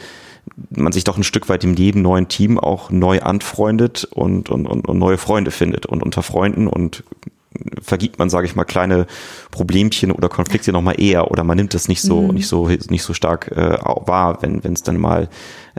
[0.69, 4.67] man sich doch ein Stück weit im jedem neuen Team auch neu anfreundet und, und,
[4.67, 5.85] und, und neue Freunde findet.
[5.85, 7.03] Und unter Freunden und
[7.81, 9.05] vergibt man, sage ich mal, kleine
[9.51, 12.33] Problemchen oder Konflikte nochmal eher oder man nimmt das nicht so, mhm.
[12.33, 15.29] nicht so, nicht so stark äh, wahr, wenn es dann mal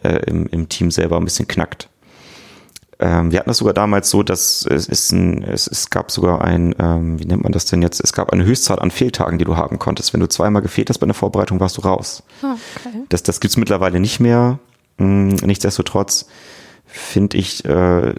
[0.03, 1.89] äh, im, im Team selber ein bisschen knackt.
[3.01, 6.43] Ähm, wir hatten das sogar damals so, dass es, ist ein, es, es gab sogar
[6.43, 8.01] ein, ähm, wie nennt man das denn jetzt?
[8.01, 10.13] Es gab eine Höchstzahl an Fehltagen, die du haben konntest.
[10.13, 12.23] Wenn du zweimal gefehlt hast bei einer Vorbereitung, warst du raus.
[12.43, 13.05] Ah, okay.
[13.09, 14.59] Das, das gibt's mittlerweile nicht mehr.
[14.99, 16.27] Hm, nichtsdestotrotz
[16.97, 18.15] finde ich, äh,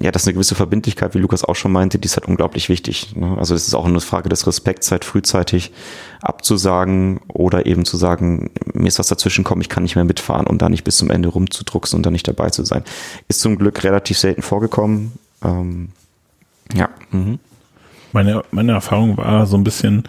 [0.00, 2.68] ja, das ist eine gewisse Verbindlichkeit, wie Lukas auch schon meinte, die ist halt unglaublich
[2.68, 3.16] wichtig.
[3.16, 3.36] Ne?
[3.38, 5.72] Also es ist auch eine Frage des Respekts, halt frühzeitig
[6.20, 10.46] abzusagen oder eben zu sagen, mir ist was dazwischen kommen, ich kann nicht mehr mitfahren
[10.46, 12.84] und da nicht bis zum Ende rumzudrucksen und da nicht dabei zu sein.
[13.28, 15.12] Ist zum Glück relativ selten vorgekommen.
[15.42, 15.88] Ähm,
[16.74, 16.90] ja.
[17.12, 17.38] Mhm.
[18.12, 20.04] Meine, meine Erfahrung war so ein bisschen,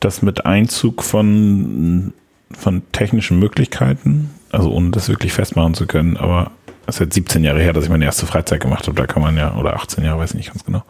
[0.00, 2.12] dass mit Einzug von,
[2.50, 6.50] von technischen Möglichkeiten, also ohne das wirklich festmachen zu können, aber
[6.86, 8.96] das ist jetzt 17 Jahre her, dass ich meine erste Freizeit gemacht habe.
[8.96, 10.82] Da kann man ja, oder 18 Jahre, weiß ich nicht ganz genau,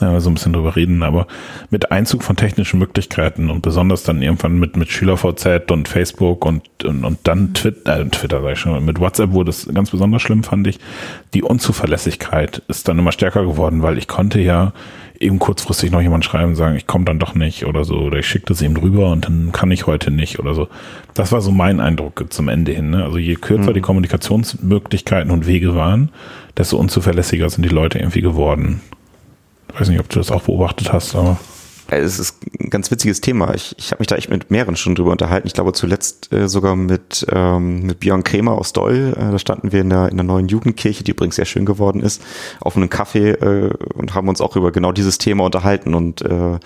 [0.00, 1.02] ja, so ein bisschen drüber reden.
[1.02, 1.26] Aber
[1.70, 6.84] mit Einzug von technischen Möglichkeiten und besonders dann irgendwann mit, mit SchülerVZ und Facebook und,
[6.84, 10.22] und, und dann Twitter, äh, Twitter sag ich schon, mit WhatsApp wurde es ganz besonders
[10.22, 10.78] schlimm, fand ich.
[11.34, 14.72] Die Unzuverlässigkeit ist dann immer stärker geworden, weil ich konnte ja
[15.20, 18.18] eben kurzfristig noch jemand schreiben und sagen, ich komme dann doch nicht oder so, oder
[18.18, 20.68] ich schicke das eben drüber und dann kann ich heute nicht oder so.
[21.14, 22.90] Das war so mein Eindruck zum Ende hin.
[22.90, 23.04] Ne?
[23.04, 23.74] Also je kürzer mhm.
[23.74, 26.10] die Kommunikationsmöglichkeiten und Wege waren,
[26.56, 28.80] desto unzuverlässiger sind die Leute irgendwie geworden.
[29.72, 31.38] Ich weiß nicht, ob du das auch beobachtet hast, aber
[31.88, 33.54] es ist ein ganz witziges Thema.
[33.54, 35.46] Ich, ich habe mich da echt mit mehreren schon drüber unterhalten.
[35.46, 39.14] Ich glaube zuletzt äh, sogar mit, ähm, mit Björn Kremer aus Doll.
[39.16, 42.02] Äh, da standen wir in der, in der neuen Jugendkirche, die übrigens sehr schön geworden
[42.02, 42.22] ist,
[42.60, 46.58] auf einem Kaffee äh, und haben uns auch über genau dieses Thema unterhalten und äh,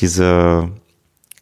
[0.00, 0.68] diese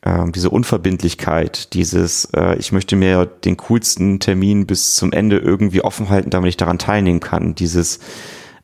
[0.03, 5.83] äh, diese Unverbindlichkeit, dieses, äh, ich möchte mir den coolsten Termin bis zum Ende irgendwie
[5.83, 7.55] offen halten, damit ich daran teilnehmen kann.
[7.55, 7.99] Dieses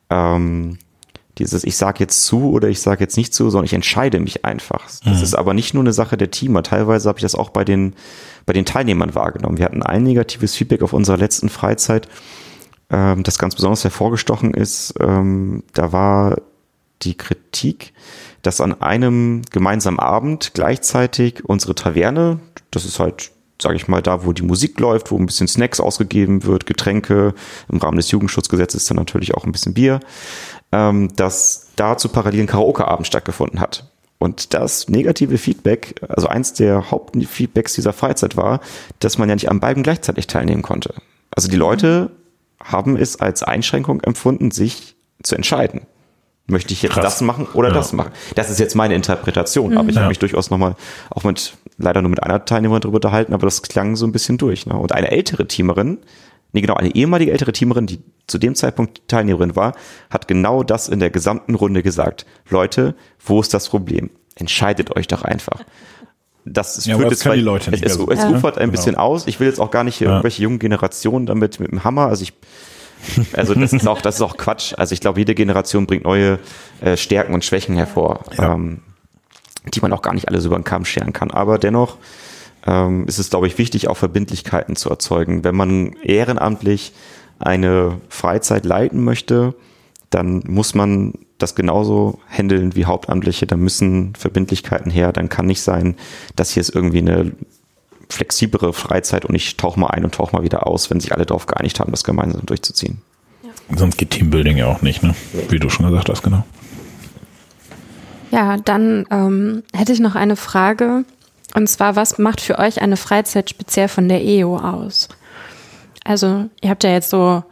[0.09, 0.77] ähm,
[1.37, 4.45] dieses ich sage jetzt zu oder ich sage jetzt nicht zu, sondern ich entscheide mich
[4.45, 4.83] einfach.
[5.03, 5.23] Das mhm.
[5.23, 6.63] ist aber nicht nur eine Sache der Teamer.
[6.63, 7.95] Teilweise habe ich das auch bei den,
[8.45, 9.57] bei den Teilnehmern wahrgenommen.
[9.57, 12.07] Wir hatten ein negatives Feedback auf unserer letzten Freizeit,
[12.89, 14.93] ähm, das ganz besonders hervorgestochen ist.
[14.99, 16.37] Ähm, da war
[17.01, 17.93] die Kritik,
[18.43, 22.39] dass an einem gemeinsamen Abend gleichzeitig unsere Taverne,
[22.71, 23.31] das ist halt
[23.63, 27.33] sage ich mal, da, wo die Musik läuft, wo ein bisschen Snacks ausgegeben wird, Getränke,
[27.69, 30.01] im Rahmen des Jugendschutzgesetzes dann natürlich auch ein bisschen Bier,
[30.73, 33.85] ähm, dass da zu parallelen Karaoke-Abend stattgefunden hat.
[34.17, 38.59] Und das negative Feedback, also eins der Hauptfeedbacks dieser Freizeit war,
[38.99, 40.95] dass man ja nicht an beiden gleichzeitig teilnehmen konnte.
[41.31, 42.09] Also die Leute
[42.63, 45.81] haben es als Einschränkung empfunden, sich zu entscheiden.
[46.47, 47.03] Möchte ich jetzt Krass.
[47.03, 47.73] das machen oder ja.
[47.73, 48.11] das machen?
[48.35, 49.77] Das ist jetzt meine Interpretation, mhm.
[49.77, 50.01] aber ich ja.
[50.01, 50.75] habe mich durchaus nochmal
[51.09, 54.37] auch mit, leider nur mit einer Teilnehmerin darüber unterhalten, aber das klang so ein bisschen
[54.37, 54.65] durch.
[54.65, 54.75] Ne?
[54.75, 55.99] Und eine ältere Teamerin,
[56.53, 59.75] nee genau, eine ehemalige ältere Teamerin, die zu dem Zeitpunkt Teilnehmerin war,
[60.09, 62.25] hat genau das in der gesamten Runde gesagt.
[62.49, 64.09] Leute, wo ist das Problem?
[64.35, 65.61] Entscheidet euch doch einfach.
[66.45, 68.29] Das ist ja, führt jetzt die Leute nicht es, es, es ja.
[68.29, 68.71] ufert ein genau.
[68.71, 69.27] bisschen aus.
[69.27, 70.09] Ich will jetzt auch gar nicht ja.
[70.09, 72.07] irgendwelche jungen Generationen damit mit dem Hammer.
[72.07, 72.33] Also ich
[73.33, 74.73] Also das ist auch, das ist auch Quatsch.
[74.77, 76.39] Also ich glaube, jede Generation bringt neue
[76.81, 78.81] äh, Stärken und Schwächen hervor, ähm,
[79.73, 81.31] die man auch gar nicht alles über den Kamm scheren kann.
[81.31, 81.97] Aber dennoch
[82.65, 85.43] ähm, ist es, glaube ich, wichtig, auch Verbindlichkeiten zu erzeugen.
[85.43, 86.93] Wenn man ehrenamtlich
[87.39, 89.55] eine Freizeit leiten möchte,
[90.09, 93.47] dann muss man das genauso handeln wie Hauptamtliche.
[93.47, 95.11] Da müssen Verbindlichkeiten her.
[95.11, 95.95] Dann kann nicht sein,
[96.35, 97.31] dass hier ist irgendwie eine
[98.09, 101.25] flexiblere Freizeit und ich tauche mal ein und tauche mal wieder aus, wenn sich alle
[101.25, 103.01] darauf geeinigt haben, das gemeinsam durchzuziehen.
[103.43, 103.77] Ja.
[103.77, 105.15] Sonst geht Teambuilding ja auch nicht, ne?
[105.49, 106.45] Wie du schon gesagt hast, genau.
[108.31, 111.05] Ja, dann ähm, hätte ich noch eine Frage.
[111.55, 115.09] Und zwar, was macht für euch eine Freizeit speziell von der EO aus?
[116.03, 117.43] Also, ihr habt ja jetzt so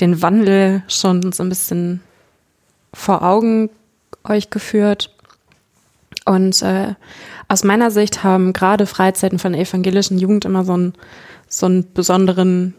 [0.00, 2.00] den Wandel schon so ein bisschen
[2.94, 3.70] vor Augen
[4.24, 5.14] euch geführt.
[6.24, 6.94] Und äh,
[7.48, 10.92] aus meiner Sicht haben gerade Freizeiten von der evangelischen Jugend immer so einen,
[11.48, 12.74] so einen besonderen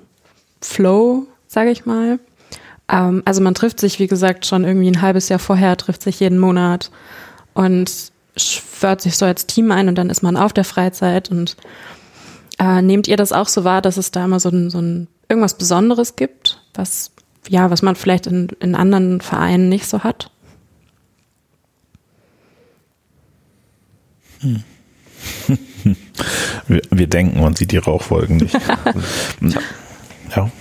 [0.61, 2.19] Flow, sage ich mal.
[2.89, 6.19] Ähm, also man trifft sich, wie gesagt, schon irgendwie ein halbes Jahr vorher, trifft sich
[6.19, 6.91] jeden Monat
[7.53, 11.55] und schwört sich so als Team ein und dann ist man auf der Freizeit und
[12.59, 15.07] äh, nehmt ihr das auch so wahr, dass es da immer so ein, so ein
[15.27, 17.11] irgendwas Besonderes gibt, was
[17.47, 20.31] ja, was man vielleicht in, in anderen Vereinen nicht so hat?
[24.39, 24.63] Hm.
[26.67, 28.53] wir, wir, denken, man sieht die Rauchwolken nicht.
[30.35, 30.51] ja.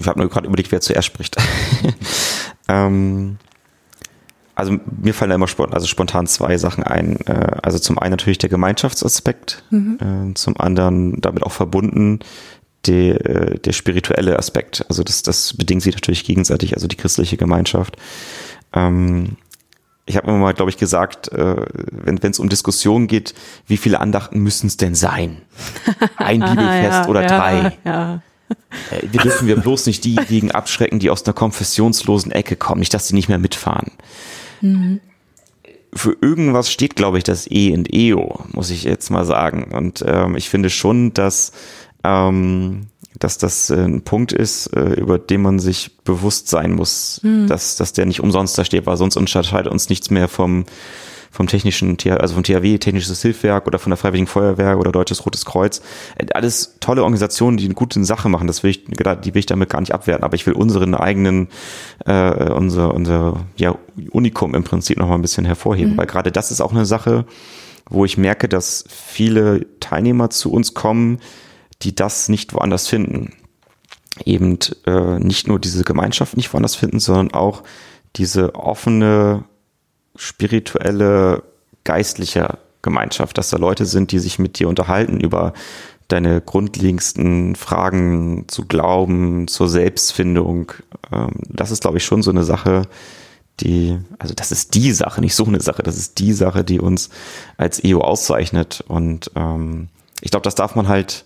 [0.00, 1.36] Ich habe nur gerade überlegt, wer zuerst spricht.
[2.68, 3.38] ähm,
[4.58, 7.16] also mir fallen da immer spontan, also spontan zwei Sachen ein.
[7.26, 9.98] Äh, also zum einen natürlich der Gemeinschaftsaspekt, mhm.
[10.30, 12.18] Äh, zum anderen damit auch verbunden
[12.86, 14.84] der, äh, der spirituelle Aspekt.
[14.88, 17.96] Also das, das bedingt sich natürlich gegenseitig, also die christliche Gemeinschaft.
[18.72, 19.36] Ähm,
[20.06, 21.56] ich habe immer mal, glaube ich, gesagt, äh,
[21.92, 23.34] wenn es um Diskussionen geht,
[23.68, 25.42] wie viele Andachten müssen es denn sein?
[26.16, 27.78] Ein Bibelfest ja, oder ja, drei?
[27.84, 28.22] Ja.
[29.02, 33.08] Wir dürfen wir bloß nicht diejenigen abschrecken, die aus einer konfessionslosen Ecke kommen, nicht, dass
[33.08, 33.92] sie nicht mehr mitfahren.
[34.60, 35.00] Mhm.
[35.94, 39.72] Für irgendwas steht, glaube ich, das E und EO, muss ich jetzt mal sagen.
[39.72, 41.52] Und ähm, ich finde schon, dass
[42.04, 47.20] ähm, dass das äh, ein Punkt ist, äh, über den man sich bewusst sein muss,
[47.22, 47.46] mhm.
[47.46, 50.64] dass, dass der nicht umsonst da steht, weil sonst unterscheidet uns nichts mehr vom,
[51.30, 55.44] vom technischen, also vom THW, Technisches Hilfswerk oder von der Freiwilligen Feuerwehr oder Deutsches Rotes
[55.44, 55.82] Kreuz.
[56.16, 58.46] Äh, alles tolle Organisationen, die eine gute Sache machen.
[58.46, 60.24] Das will ich, die will ich damit gar nicht abwerten.
[60.24, 61.48] Aber ich will unseren eigenen,
[62.06, 63.76] äh, unser, unser ja,
[64.10, 65.98] Unikum im Prinzip noch mal ein bisschen hervorheben, mhm.
[65.98, 67.26] weil gerade das ist auch eine Sache,
[67.88, 71.20] wo ich merke, dass viele Teilnehmer zu uns kommen,
[71.82, 73.34] die das nicht woanders finden.
[74.24, 77.62] Eben äh, nicht nur diese Gemeinschaft nicht woanders finden, sondern auch
[78.16, 79.44] diese offene,
[80.18, 81.42] spirituelle,
[81.84, 85.54] geistliche Gemeinschaft, dass da Leute sind, die sich mit dir unterhalten über
[86.08, 90.72] deine grundlegendsten Fragen zu Glauben, zur Selbstfindung.
[91.12, 92.82] Ähm, das ist, glaube ich, schon so eine Sache,
[93.60, 96.80] die, also das ist die Sache, nicht so eine Sache, das ist die Sache, die
[96.80, 97.10] uns
[97.56, 98.84] als EO auszeichnet.
[98.88, 99.88] Und ähm,
[100.20, 101.24] ich glaube, das darf man halt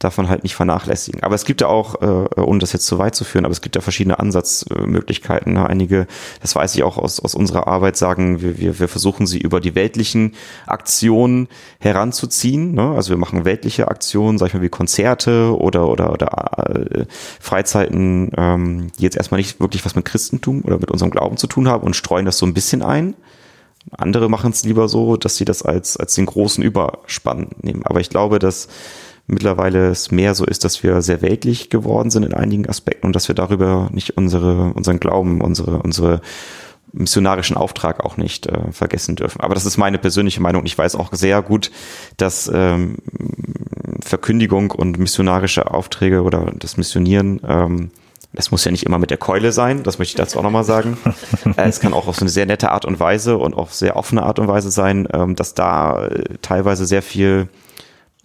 [0.00, 1.22] darf man halt nicht vernachlässigen.
[1.22, 3.60] Aber es gibt ja auch, äh, ohne das jetzt zu weit zu führen, aber es
[3.60, 5.52] gibt ja verschiedene Ansatzmöglichkeiten.
[5.52, 5.68] Ne?
[5.68, 6.06] Einige,
[6.40, 9.60] das weiß ich auch aus, aus unserer Arbeit, sagen, wir, wir, wir versuchen sie über
[9.60, 10.34] die weltlichen
[10.66, 11.48] Aktionen
[11.80, 12.72] heranzuziehen.
[12.72, 12.94] Ne?
[12.96, 17.04] Also wir machen weltliche Aktionen, sag ich mal, wie Konzerte oder, oder, oder äh,
[17.38, 21.46] Freizeiten, ähm, die jetzt erstmal nicht wirklich was mit Christentum oder mit unserem Glauben zu
[21.46, 23.14] tun haben und streuen das so ein bisschen ein.
[23.90, 27.82] Andere machen es lieber so, dass sie das als, als den großen Überspann nehmen.
[27.84, 28.68] Aber ich glaube, dass
[29.26, 33.16] mittlerweile es mehr so ist, dass wir sehr weltlich geworden sind in einigen Aspekten und
[33.16, 36.20] dass wir darüber nicht unsere, unseren Glauben, unsere, unsere
[36.92, 39.40] missionarischen Auftrag auch nicht äh, vergessen dürfen.
[39.40, 40.66] Aber das ist meine persönliche Meinung.
[40.66, 41.70] Ich weiß auch sehr gut,
[42.16, 42.96] dass ähm,
[44.00, 47.90] Verkündigung und missionarische Aufträge oder das Missionieren ähm,
[48.32, 50.64] das muss ja nicht immer mit der Keule sein, das möchte ich dazu auch nochmal
[50.64, 50.96] sagen.
[51.56, 53.96] Äh, es kann auch auf so eine sehr nette Art und Weise und auf sehr
[53.96, 57.48] offene Art und Weise sein, ähm, dass da äh, teilweise sehr viel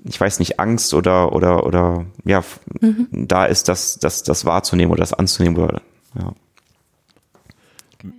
[0.07, 2.43] ich weiß nicht, Angst oder, oder, oder, ja,
[2.79, 3.07] mhm.
[3.11, 5.81] da ist das, das, das wahrzunehmen oder das anzunehmen oder,
[6.17, 6.33] ja.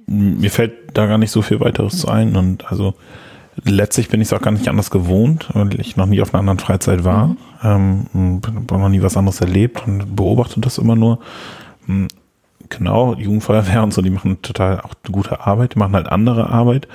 [0.07, 2.95] Mir fällt da gar nicht so viel weiteres ein und also
[3.63, 6.41] letztlich bin ich es auch gar nicht anders gewohnt, weil ich noch nie auf einer
[6.41, 7.37] anderen Freizeit war, mhm.
[7.63, 11.21] ähm, habe noch nie was anderes erlebt und beobachte das immer nur.
[12.69, 16.89] Genau, Jugendfeuerwehr und so, die machen total auch gute Arbeit, die machen halt andere Arbeit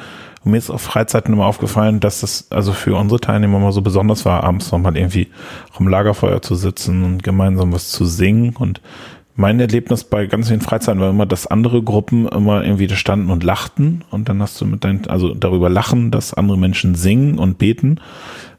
[0.44, 3.82] und mir ist auf Freizeiten immer aufgefallen, dass das also für unsere Teilnehmer mal so
[3.82, 5.28] besonders war, abends nochmal irgendwie
[5.78, 8.56] am Lagerfeuer zu sitzen und gemeinsam was zu singen.
[8.56, 8.82] Und
[9.36, 13.30] mein Erlebnis bei ganz vielen Freizeiten war immer, dass andere Gruppen immer irgendwie da standen
[13.30, 17.38] und lachten und dann hast du mit deinen, also darüber lachen, dass andere Menschen singen
[17.38, 18.00] und beten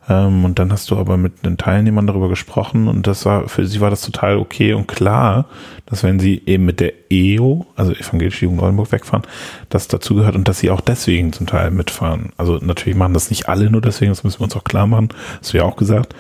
[0.09, 3.67] Ähm, und dann hast du aber mit den Teilnehmern darüber gesprochen und das war, für
[3.67, 5.47] sie war das total okay und klar,
[5.87, 9.25] dass wenn sie eben mit der EO, also Evangelische Jugend Oldenburg wegfahren,
[9.69, 12.31] das dazugehört und dass sie auch deswegen zum Teil mitfahren.
[12.37, 15.11] Also natürlich machen das nicht alle nur deswegen, das müssen wir uns auch klar machen,
[15.39, 16.15] hast du ja auch gesagt,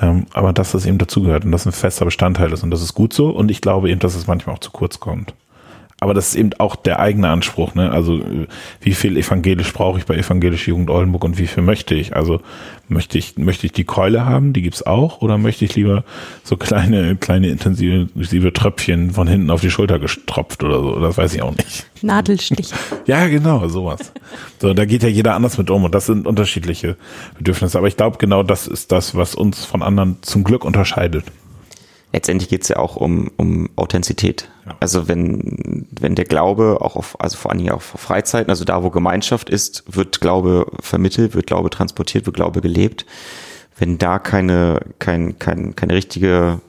[0.00, 2.94] ähm, aber dass das eben dazugehört und das ein fester Bestandteil ist und das ist
[2.94, 5.34] gut so und ich glaube eben, dass es manchmal auch zu kurz kommt.
[6.00, 7.90] Aber das ist eben auch der eigene Anspruch, ne?
[7.90, 8.20] Also
[8.80, 12.14] wie viel evangelisch brauche ich bei evangelischer Jugend Oldenburg und wie viel möchte ich?
[12.14, 12.40] Also
[12.88, 16.04] möchte ich möchte ich die Keule haben, die gibt's auch, oder möchte ich lieber
[16.44, 21.00] so kleine kleine intensive Tröpfchen von hinten auf die Schulter gestropft oder so?
[21.00, 21.86] Das weiß ich auch nicht.
[22.00, 22.70] Nadelstich.
[23.06, 24.12] ja, genau, sowas.
[24.60, 26.96] So, da geht ja jeder anders mit um und das sind unterschiedliche
[27.38, 27.76] Bedürfnisse.
[27.76, 31.24] Aber ich glaube, genau das ist das, was uns von anderen zum Glück unterscheidet
[32.12, 34.48] letztendlich geht es ja auch um, um Authentizität.
[34.66, 34.76] Ja.
[34.80, 38.64] Also wenn, wenn der Glaube auch auf, also vor allen Dingen auch auf Freizeiten, also
[38.64, 43.06] da, wo Gemeinschaft ist, wird Glaube vermittelt, wird Glaube transportiert, wird Glaube gelebt.
[43.76, 46.60] Wenn da keine, kein, kein, keine richtige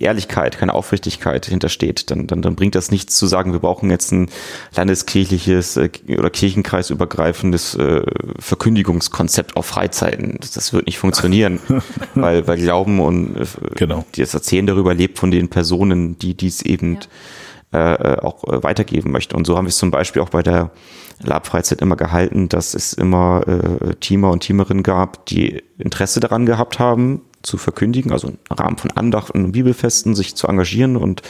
[0.00, 4.12] Ehrlichkeit, keine Aufrichtigkeit hintersteht, dann, dann, dann bringt das nichts zu sagen, wir brauchen jetzt
[4.12, 4.30] ein
[4.74, 8.02] landeskirchliches äh, oder kirchenkreisübergreifendes äh,
[8.38, 10.38] Verkündigungskonzept auf Freizeiten.
[10.40, 11.60] Das, das wird nicht funktionieren,
[12.14, 13.44] weil, weil Glauben und äh,
[13.76, 14.04] genau.
[14.16, 16.98] das Erzählen darüber lebt von den Personen, die dies eben
[17.72, 17.94] ja.
[17.94, 19.36] äh, auch äh, weitergeben möchten.
[19.36, 20.70] Und so haben wir es zum Beispiel auch bei der
[21.22, 26.78] Lab-Freizeit immer gehalten, dass es immer äh, Teamer und Teamerinnen gab, die Interesse daran gehabt
[26.78, 31.22] haben, zu verkündigen, also im Rahmen von Andacht und Bibelfesten sich zu engagieren und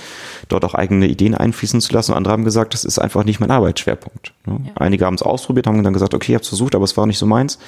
[0.49, 2.13] dort auch eigene Ideen einfließen zu lassen.
[2.15, 4.33] andere haben gesagt, das ist einfach nicht mein Arbeitsschwerpunkt.
[4.47, 4.59] Ja.
[4.75, 7.07] Einige haben es ausprobiert, haben dann gesagt, okay, ich habe es versucht, aber es war
[7.07, 7.59] nicht so meins.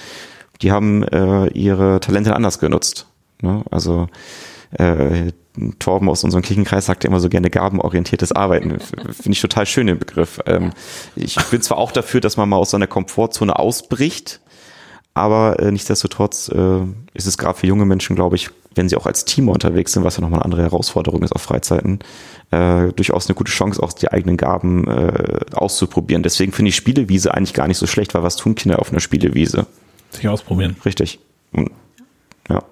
[0.61, 3.07] Die haben äh, ihre Talente anders genutzt.
[3.41, 3.63] Ne?
[3.71, 4.09] Also
[4.73, 5.33] äh,
[5.79, 8.81] Torben aus unserem Kirchenkreis sagt immer so gerne gabenorientiertes Arbeiten.
[8.81, 10.41] Finde ich total schön den Begriff.
[10.47, 10.71] Ähm,
[11.15, 14.41] ich bin zwar auch dafür, dass man mal aus seiner Komfortzone ausbricht,
[15.15, 16.81] aber äh, nichtsdestotrotz äh,
[17.15, 20.05] ist es gerade für junge Menschen, glaube ich, wenn sie auch als Team unterwegs sind,
[20.05, 21.99] was ja nochmal eine andere Herausforderung ist auf Freizeiten,
[22.51, 26.23] äh, durchaus eine gute Chance, auch die eigenen Gaben äh, auszuprobieren.
[26.23, 29.01] Deswegen finde ich Spielewiese eigentlich gar nicht so schlecht, weil was tun Kinder auf einer
[29.01, 29.67] Spielewiese?
[30.11, 30.77] Sich ausprobieren.
[30.85, 31.19] Richtig.
[32.49, 32.63] Ja.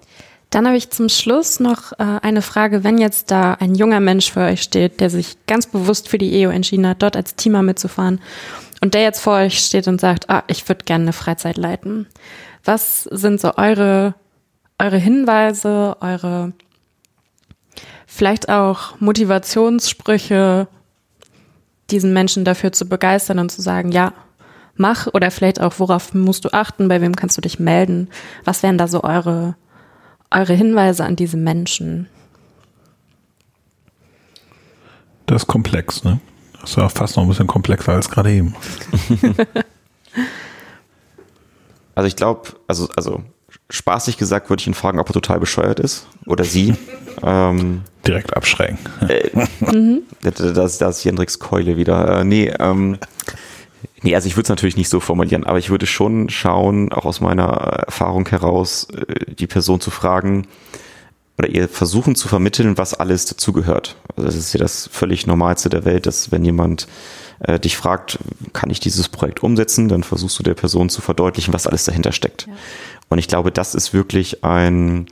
[0.49, 4.33] Dann habe ich zum Schluss noch äh, eine Frage, wenn jetzt da ein junger Mensch
[4.33, 7.63] für euch steht, der sich ganz bewusst für die EO entschieden hat, dort als Teamer
[7.63, 8.21] mitzufahren
[8.81, 12.07] und der jetzt vor euch steht und sagt, ah, ich würde gerne eine Freizeit leiten.
[12.65, 14.15] Was sind so eure,
[14.79, 16.53] eure Hinweise, eure
[18.07, 20.69] vielleicht auch Motivationssprüche,
[21.91, 24.13] diesen Menschen dafür zu begeistern und zu sagen, ja,
[24.75, 28.09] mach oder vielleicht auch, worauf musst du achten, bei wem kannst du dich melden?
[28.45, 29.57] Was wären da so eure,
[30.31, 32.09] eure Hinweise an diese Menschen?
[35.27, 36.21] Das ist komplex, ne?
[36.61, 38.55] Das war fast noch ein bisschen komplexer als gerade eben.
[41.95, 43.23] also ich glaube, also, also
[43.71, 46.75] spaßig gesagt würde ich ihn fragen, ob er total bescheuert ist oder sie.
[47.23, 48.79] ähm, Direkt abschrecken.
[49.09, 50.03] Äh, mhm.
[50.23, 52.21] das, das ist Jendricks Keule wieder.
[52.21, 52.99] Äh, nee, ähm,
[54.03, 57.05] nee, also ich würde es natürlich nicht so formulieren, aber ich würde schon schauen, auch
[57.05, 57.49] aus meiner
[57.87, 60.47] Erfahrung heraus, äh, die Person zu fragen,
[61.41, 63.97] oder ihr versuchen zu vermitteln, was alles dazugehört.
[64.15, 66.87] Also das ist ja das völlig Normalste der Welt, dass wenn jemand
[67.41, 68.19] äh, dich fragt,
[68.53, 72.13] kann ich dieses Projekt umsetzen, dann versuchst du der Person zu verdeutlichen, was alles dahinter
[72.13, 72.47] steckt.
[72.47, 72.53] Ja.
[73.09, 75.07] Und ich glaube, das ist wirklich ein,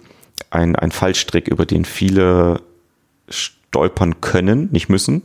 [0.50, 2.60] ein, ein Fallstrick, über den viele
[3.30, 5.22] stolpern können, nicht müssen,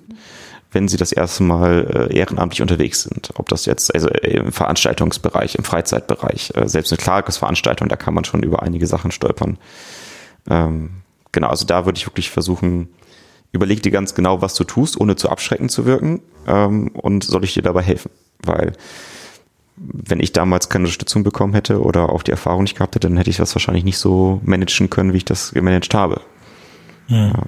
[0.72, 3.32] wenn sie das erste Mal äh, ehrenamtlich unterwegs sind.
[3.36, 8.24] Ob das jetzt also im Veranstaltungsbereich, im Freizeitbereich, äh, selbst eine Tagesveranstaltung, da kann man
[8.24, 9.58] schon über einige Sachen stolpern.
[10.50, 10.90] Ähm,
[11.32, 12.90] genau, also da würde ich wirklich versuchen,
[13.52, 17.44] überleg dir ganz genau, was du tust, ohne zu abschreckend zu wirken ähm, und soll
[17.44, 18.12] ich dir dabei helfen?
[18.40, 18.74] Weil
[19.76, 23.18] wenn ich damals keine Unterstützung bekommen hätte oder auch die Erfahrung nicht gehabt hätte, dann
[23.18, 26.22] hätte ich das wahrscheinlich nicht so managen können, wie ich das gemanagt habe.
[27.08, 27.28] Ja.
[27.28, 27.44] Ja.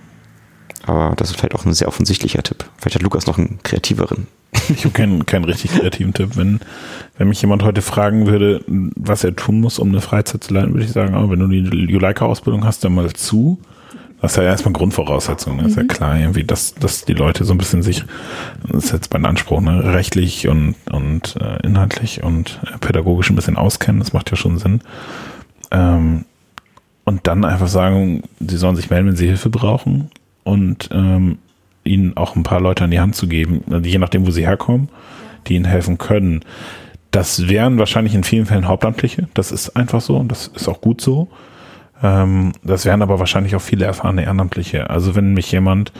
[0.85, 2.65] Aber das ist vielleicht auch ein sehr offensichtlicher Tipp.
[2.77, 4.27] Vielleicht hat Lukas noch einen kreativeren.
[4.69, 6.35] Ich habe keinen, keinen richtig kreativen Tipp.
[6.35, 6.59] Wenn,
[7.17, 10.73] wenn mich jemand heute fragen würde, was er tun muss, um eine Freizeit zu leiten,
[10.73, 11.59] würde ich sagen, oh, wenn du die
[11.91, 13.59] Juleika-Ausbildung hast, dann mal zu.
[14.21, 15.67] Das ist ja erstmal Grundvoraussetzung, ne?
[15.67, 15.87] ist ja mhm.
[15.87, 18.03] klar, irgendwie, dass, dass die Leute so ein bisschen sich,
[18.67, 23.35] das ist jetzt mein Anspruch, ne, rechtlich und, und äh, inhaltlich und äh, pädagogisch ein
[23.35, 24.81] bisschen auskennen, das macht ja schon Sinn.
[25.69, 26.25] Ähm,
[27.03, 30.09] und dann einfach sagen, sie sollen sich melden, wenn sie Hilfe brauchen
[30.43, 31.37] und ähm,
[31.85, 34.89] ihnen auch ein paar Leute an die Hand zu geben, je nachdem, wo sie herkommen,
[35.47, 36.41] die ihnen helfen können.
[37.11, 39.29] Das wären wahrscheinlich in vielen Fällen Hauptamtliche.
[39.33, 41.29] Das ist einfach so und das ist auch gut so.
[42.03, 44.89] Ähm, das wären aber wahrscheinlich auch viele erfahrene Ehrenamtliche.
[44.89, 45.93] Also wenn mich jemand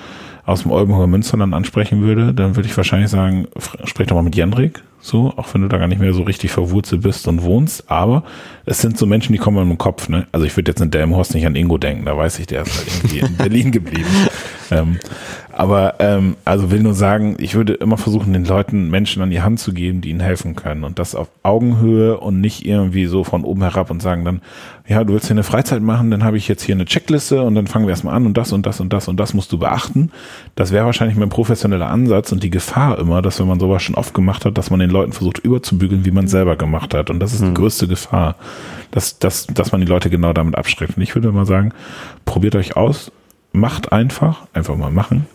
[0.45, 3.47] aus dem Oldenburger Münsterland ansprechen würde, dann würde ich wahrscheinlich sagen,
[3.85, 6.51] sprich doch mal mit Jendrik, so, auch wenn du da gar nicht mehr so richtig
[6.51, 8.23] verwurzelt bist und wohnst, aber
[8.65, 10.27] es sind so Menschen, die kommen in den Kopf, ne?
[10.31, 12.77] Also ich würde jetzt in Delmenhorst nicht an Ingo denken, da weiß ich, der ist
[12.77, 14.09] halt irgendwie in Berlin geblieben.
[14.71, 14.99] Ähm,
[15.51, 19.41] aber ähm, also will nur sagen, ich würde immer versuchen, den Leuten Menschen an die
[19.41, 20.83] Hand zu geben, die ihnen helfen können.
[20.83, 24.41] Und das auf Augenhöhe und nicht irgendwie so von oben herab und sagen dann,
[24.87, 27.55] ja, du willst hier eine Freizeit machen, dann habe ich jetzt hier eine Checkliste und
[27.55, 29.57] dann fangen wir erstmal an und das und das und das und das musst du
[29.57, 30.11] beachten.
[30.55, 33.95] Das wäre wahrscheinlich mein professioneller Ansatz und die Gefahr immer, dass wenn man sowas schon
[33.95, 37.09] oft gemacht hat, dass man den Leuten versucht überzubügeln, wie man selber gemacht hat.
[37.09, 37.55] Und das ist die hm.
[37.55, 38.35] größte Gefahr,
[38.91, 40.97] dass, dass, dass man die Leute genau damit abschreckt.
[40.97, 41.71] Und ich würde mal sagen,
[42.25, 43.11] probiert euch aus,
[43.55, 45.27] macht einfach, einfach mal machen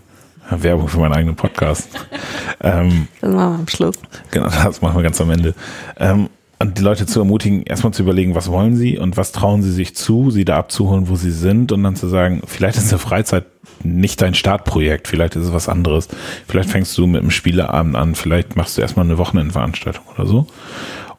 [0.51, 1.89] Werbung für meinen eigenen Podcast.
[2.61, 3.97] ähm, das machen wir am Schluss.
[4.31, 5.55] Genau, das machen wir ganz am Ende.
[5.99, 6.29] Ähm,
[6.59, 9.73] und die Leute zu ermutigen, erstmal zu überlegen, was wollen sie und was trauen sie
[9.73, 12.99] sich zu, sie da abzuholen, wo sie sind und dann zu sagen, vielleicht ist eine
[12.99, 13.47] Freizeit
[13.83, 16.09] nicht dein Startprojekt, vielleicht ist es was anderes.
[16.47, 20.47] Vielleicht fängst du mit einem Spieleabend an, vielleicht machst du erstmal eine Wochenendveranstaltung oder so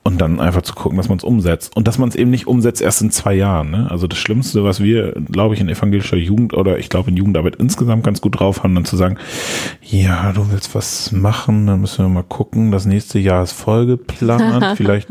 [0.03, 1.75] und dann einfach zu gucken, dass man es umsetzt.
[1.75, 3.69] Und dass man es eben nicht umsetzt erst in zwei Jahren.
[3.69, 3.87] Ne?
[3.91, 7.57] Also das Schlimmste, was wir, glaube ich, in evangelischer Jugend oder ich glaube in Jugendarbeit
[7.57, 9.17] insgesamt ganz gut drauf haben, dann zu sagen,
[9.83, 14.65] ja, du willst was machen, dann müssen wir mal gucken, das nächste Jahr ist vollgeplant,
[14.77, 15.07] vielleicht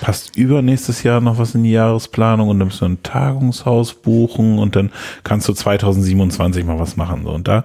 [0.00, 4.58] passt übernächstes Jahr noch was in die Jahresplanung und dann müssen wir ein Tagungshaus buchen
[4.58, 4.90] und dann
[5.22, 7.22] kannst du 2027 mal was machen.
[7.24, 7.30] So.
[7.30, 7.64] Und da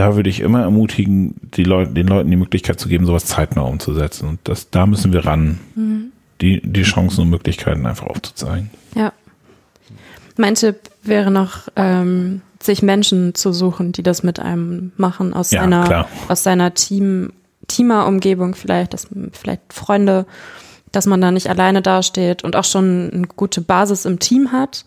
[0.00, 4.30] da würde ich immer ermutigen, Leute, den Leuten die Möglichkeit zu geben, sowas zeitnah umzusetzen.
[4.30, 6.12] Und das, da müssen wir ran, mhm.
[6.40, 8.70] die, die Chancen und Möglichkeiten einfach aufzuzeigen.
[8.94, 9.12] Ja.
[10.38, 15.50] Mein Tipp wäre noch, ähm, sich Menschen zu suchen, die das mit einem machen, aus
[15.50, 16.08] ja, seiner, klar.
[16.28, 17.34] aus seiner Team,
[17.68, 20.24] Teamer-Umgebung vielleicht, dass, vielleicht Freunde,
[20.92, 24.86] dass man da nicht alleine dasteht und auch schon eine gute Basis im Team hat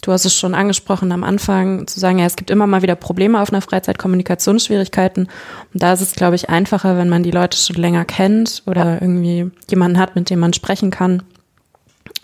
[0.00, 2.94] Du hast es schon angesprochen am Anfang, zu sagen, ja, es gibt immer mal wieder
[2.94, 5.28] Probleme auf einer Freizeit, Kommunikationsschwierigkeiten.
[5.74, 9.02] Und da ist es, glaube ich, einfacher, wenn man die Leute schon länger kennt oder
[9.02, 11.22] irgendwie jemanden hat, mit dem man sprechen kann.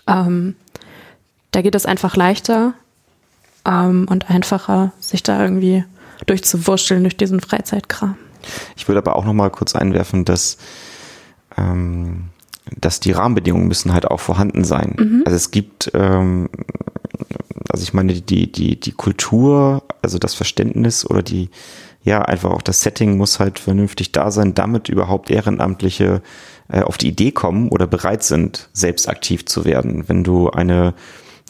[0.07, 0.55] Ähm,
[1.51, 2.73] da geht es einfach leichter
[3.65, 5.83] ähm, und einfacher, sich da irgendwie
[6.25, 8.15] durchzuwurschteln durch diesen Freizeitkram.
[8.77, 10.57] Ich würde aber auch noch mal kurz einwerfen, dass
[11.57, 12.29] ähm,
[12.79, 14.95] dass die Rahmenbedingungen müssen halt auch vorhanden sein.
[14.97, 15.23] Mhm.
[15.25, 16.49] Also es gibt ähm,
[17.75, 21.49] also ich meine, die, die, die Kultur, also das Verständnis oder die,
[22.03, 26.21] ja, einfach auch das Setting muss halt vernünftig da sein, damit überhaupt Ehrenamtliche
[26.69, 30.07] äh, auf die Idee kommen oder bereit sind, selbst aktiv zu werden.
[30.07, 30.93] Wenn du eine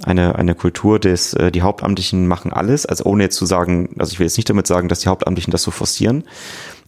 [0.03, 4.11] eine, eine Kultur des, äh, die Hauptamtlichen machen alles, also ohne jetzt zu sagen, also
[4.11, 6.25] ich will jetzt nicht damit sagen, dass die Hauptamtlichen das so forcieren,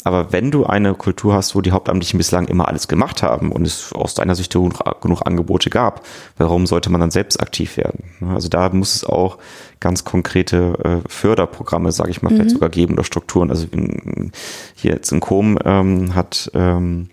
[0.03, 3.65] aber wenn du eine Kultur hast, wo die Hauptamtlichen bislang immer alles gemacht haben und
[3.65, 6.05] es aus deiner Sicht genug, genug Angebote gab,
[6.37, 8.03] warum sollte man dann selbst aktiv werden?
[8.33, 9.37] Also da muss es auch
[9.79, 12.35] ganz konkrete äh, Förderprogramme, sage ich mal, mhm.
[12.35, 13.49] vielleicht sogar geben oder Strukturen.
[13.49, 14.31] Also in,
[14.75, 17.09] hier jetzt in Com ähm, hat ähm,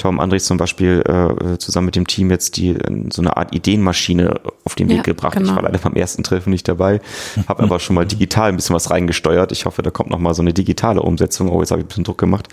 [0.00, 2.74] Tom Andres zum Beispiel äh, zusammen mit dem Team jetzt die
[3.12, 5.34] so eine Art Ideenmaschine auf den Weg ja, gebracht.
[5.34, 5.50] Genau.
[5.50, 7.02] Ich war leider beim ersten Treffen nicht dabei,
[7.46, 9.52] habe aber schon mal digital ein bisschen was reingesteuert.
[9.52, 11.50] Ich hoffe, da kommt noch mal so eine digitale Umsetzung.
[11.50, 12.48] Oh, jetzt habe ich ein bisschen Druck gemacht,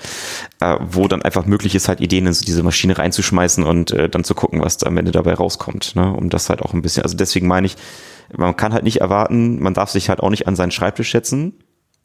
[0.60, 4.10] äh, wo dann einfach möglich ist, halt Ideen in so diese Maschine reinzuschmeißen und äh,
[4.10, 5.96] dann zu gucken, was da am Ende dabei rauskommt.
[5.96, 6.12] Ne?
[6.12, 7.78] Um das halt auch ein bisschen, also deswegen meine ich,
[8.36, 11.54] man kann halt nicht erwarten, man darf sich halt auch nicht an seinen Schreibtisch setzen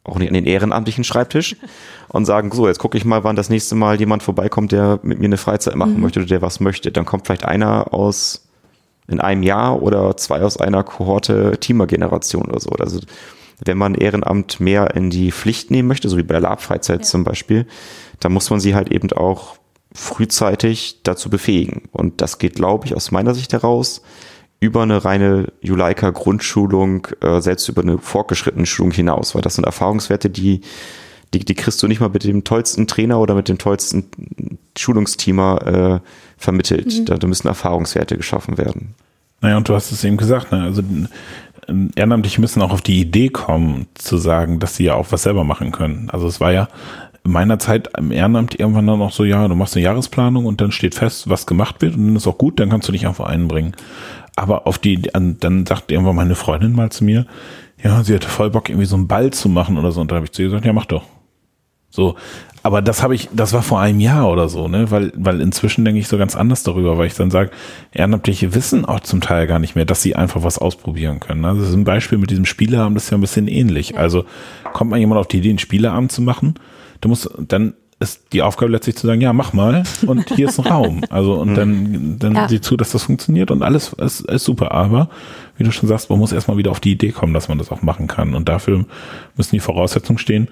[0.03, 1.55] auch nicht an den ehrenamtlichen Schreibtisch
[2.09, 5.19] und sagen, so, jetzt gucke ich mal, wann das nächste Mal jemand vorbeikommt, der mit
[5.19, 6.01] mir eine Freizeit machen mhm.
[6.01, 6.91] möchte oder der was möchte.
[6.91, 8.47] Dann kommt vielleicht einer aus
[9.07, 12.69] in einem Jahr oder zwei aus einer Kohorte Teamer-Generation oder so.
[12.71, 12.99] Also
[13.63, 17.05] wenn man Ehrenamt mehr in die Pflicht nehmen möchte, so wie bei der Labfreizeit ja.
[17.05, 17.67] zum Beispiel,
[18.19, 19.57] dann muss man sie halt eben auch
[19.93, 21.83] frühzeitig dazu befähigen.
[21.91, 24.01] Und das geht, glaube ich, aus meiner Sicht heraus
[24.63, 30.29] über eine reine Juleika-Grundschulung, äh, selbst über eine fortgeschrittene Schulung hinaus, weil das sind Erfahrungswerte,
[30.29, 30.61] die,
[31.33, 34.05] die, die kriegst du nicht mal mit dem tollsten Trainer oder mit dem tollsten
[34.77, 36.97] Schulungsteamer äh, vermittelt.
[36.97, 37.05] Mhm.
[37.05, 38.95] Da, da müssen Erfahrungswerte geschaffen werden.
[39.41, 40.63] Naja, und du hast es eben gesagt, ne?
[40.63, 40.81] also
[41.95, 45.43] Ehrenamtliche müssen auch auf die Idee kommen, zu sagen, dass sie ja auch was selber
[45.43, 46.09] machen können.
[46.09, 46.69] Also es war ja
[47.25, 50.59] in meiner Zeit im Ehrenamt irgendwann dann noch so, ja, du machst eine Jahresplanung und
[50.59, 53.07] dann steht fest, was gemacht wird und dann ist auch gut, dann kannst du dich
[53.07, 53.75] einfach einbringen.
[54.35, 57.25] Aber auf die, dann sagt irgendwann meine Freundin mal zu mir,
[57.83, 60.01] ja, sie hatte voll Bock, irgendwie so einen Ball zu machen oder so.
[60.01, 61.03] Und da habe ich zu ihr gesagt, ja, mach doch.
[61.89, 62.15] So,
[62.63, 64.89] aber das habe ich, das war vor einem Jahr oder so, ne?
[64.89, 67.51] Weil, weil inzwischen denke ich so ganz anders darüber, weil ich dann sage,
[67.91, 71.43] Ehrenamtliche wissen auch zum Teil gar nicht mehr, dass sie einfach was ausprobieren können.
[71.43, 73.97] Also das ist ein Beispiel mit diesem Spieleabend, das ist ja ein bisschen ähnlich.
[73.97, 74.23] Also
[74.71, 76.55] kommt mal jemand auf die Idee, einen Spieleabend zu machen,
[77.01, 80.59] du musst, dann ist die Aufgabe letztlich zu sagen, ja, mach mal und hier ist
[80.59, 81.01] ein Raum.
[81.09, 82.47] Also und dann, dann ja.
[82.47, 84.71] sieh zu, dass das funktioniert und alles ist, ist super.
[84.71, 85.09] Aber
[85.57, 87.71] wie du schon sagst, man muss erstmal wieder auf die Idee kommen, dass man das
[87.71, 88.35] auch machen kann.
[88.35, 88.85] Und dafür
[89.35, 90.47] müssen die Voraussetzungen stehen.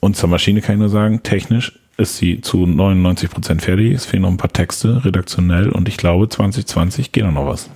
[0.00, 3.92] Und zur Maschine kann ich nur sagen, technisch ist sie zu 99 Prozent fertig.
[3.92, 5.70] Es fehlen noch ein paar Texte, redaktionell.
[5.70, 7.68] Und ich glaube, 2020 geht da noch was.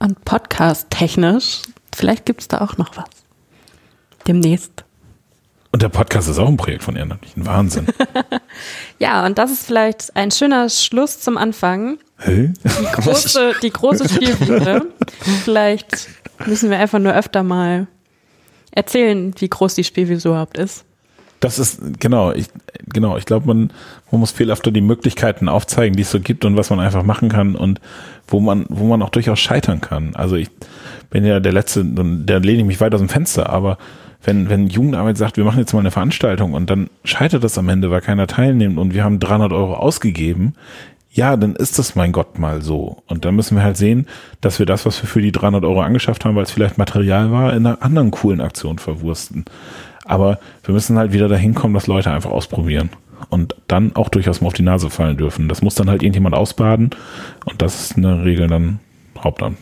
[0.00, 1.62] Und podcast-technisch,
[1.94, 3.08] vielleicht gibt es da auch noch was.
[4.26, 4.84] Demnächst.
[5.72, 7.46] Und der Podcast ist auch ein Projekt von Ehrenamtlichen.
[7.46, 7.86] Wahnsinn.
[8.98, 11.98] ja, und das ist vielleicht ein schöner Schluss zum Anfang.
[12.18, 12.52] Hä?
[12.64, 14.86] Die große, die große Spielwiese.
[15.44, 16.08] vielleicht
[16.46, 17.86] müssen wir einfach nur öfter mal
[18.72, 20.84] erzählen, wie groß die Spielwiese überhaupt ist.
[21.38, 22.48] Das ist, genau, ich,
[22.92, 23.72] genau, ich glaube, man,
[24.10, 27.02] man muss viel öfter die Möglichkeiten aufzeigen, die es so gibt und was man einfach
[27.02, 27.80] machen kann und
[28.26, 30.14] wo man, wo man auch durchaus scheitern kann.
[30.16, 30.50] Also ich
[31.08, 33.78] bin ja der Letzte, der lehne ich mich weit aus dem Fenster, aber
[34.22, 37.68] wenn, wenn Jugendarbeit sagt, wir machen jetzt mal eine Veranstaltung und dann scheitert das am
[37.68, 40.54] Ende, weil keiner teilnimmt und wir haben 300 Euro ausgegeben,
[41.12, 43.02] ja, dann ist das mein Gott mal so.
[43.08, 44.06] Und dann müssen wir halt sehen,
[44.40, 47.32] dass wir das, was wir für die 300 Euro angeschafft haben, weil es vielleicht Material
[47.32, 49.44] war, in einer anderen coolen Aktion verwursten.
[50.04, 52.90] Aber wir müssen halt wieder dahin kommen, dass Leute einfach ausprobieren
[53.28, 55.48] und dann auch durchaus mal auf die Nase fallen dürfen.
[55.48, 56.90] Das muss dann halt irgendjemand ausbaden
[57.44, 58.78] und das ist in der Regel dann
[59.18, 59.58] Hauptamt.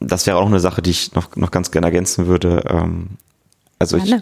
[0.00, 2.64] Das wäre auch eine Sache, die ich noch, noch ganz gerne ergänzen würde.
[2.68, 3.10] Ähm,
[3.78, 4.14] also ich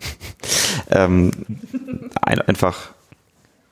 [0.90, 1.30] ähm,
[2.22, 2.90] ein, einfach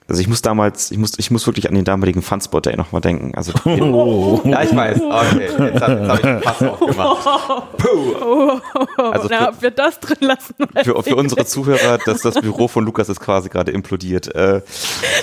[0.09, 3.03] also ich muss damals, ich muss, ich muss wirklich an den damaligen Funspot Day nochmal
[3.03, 3.35] denken.
[3.35, 4.41] Also oh.
[4.43, 5.03] ja, ich weiß.
[5.03, 7.77] Okay, jetzt, habe ich einen Pass aufgemacht.
[7.77, 8.61] Puh.
[8.97, 10.55] Also für, Na, ob wir das drin lassen?
[10.83, 14.35] Für, für unsere Zuhörer, dass das Büro von Lukas ist quasi gerade implodiert.
[14.35, 14.63] Äh,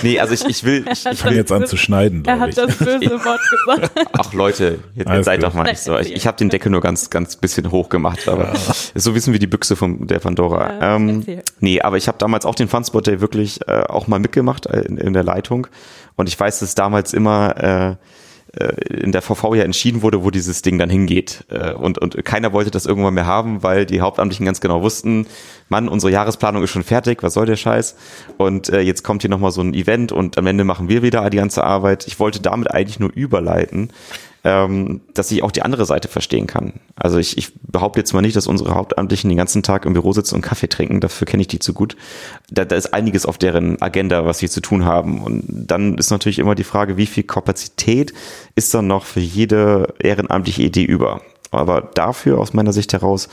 [0.02, 0.84] nee, also ich, ich will.
[0.92, 2.24] Ich, ich fange jetzt an zu schneiden.
[2.24, 2.54] Er hat ich.
[2.54, 4.08] das böse Wort gesagt.
[4.12, 5.98] Ach Leute, jetzt, jetzt seid doch mal nicht so.
[5.98, 8.74] Ich, ich habe den Deckel nur ganz, ganz bisschen hoch gemacht, aber ja.
[8.94, 10.72] so wissen wir die Büchse von der Pandora.
[10.80, 11.26] Ja, ähm,
[11.58, 14.98] nee, aber ich habe damals auch den Funspot Day wirklich äh, auch mal mitgemacht in,
[14.98, 15.66] in der Leitung.
[16.16, 20.30] Und ich weiß, dass damals immer äh, äh in der VV ja entschieden wurde, wo
[20.30, 21.44] dieses Ding dann hingeht.
[21.50, 25.26] Äh, und, und keiner wollte das irgendwann mehr haben, weil die Hauptamtlichen ganz genau wussten,
[25.68, 27.96] Mann, unsere Jahresplanung ist schon fertig, was soll der Scheiß?
[28.36, 31.28] Und äh, jetzt kommt hier nochmal so ein Event und am Ende machen wir wieder
[31.30, 32.06] die ganze Arbeit.
[32.06, 33.90] Ich wollte damit eigentlich nur überleiten,
[34.46, 36.74] ähm, dass ich auch die andere Seite verstehen kann.
[36.94, 40.12] Also ich, ich behaupte jetzt mal nicht, dass unsere Hauptamtlichen den ganzen Tag im Büro
[40.12, 41.96] sitzen und Kaffee trinken, dafür kenne ich die zu gut.
[42.48, 45.20] Da, da ist einiges auf deren Agenda, was sie zu tun haben.
[45.20, 48.14] Und dann ist natürlich immer die Frage, wie viel Kapazität
[48.54, 51.22] ist dann noch für jede ehrenamtliche Idee über?
[51.50, 53.28] Aber dafür aus meiner Sicht heraus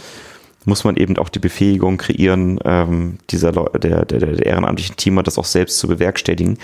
[0.66, 5.38] muss man eben auch die Befähigung kreieren, ähm, dieser der, der, der ehrenamtlichen Teamer das
[5.38, 6.57] auch selbst zu bewerkstelligen,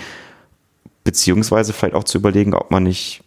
[1.04, 3.22] beziehungsweise vielleicht auch zu überlegen, ob man nicht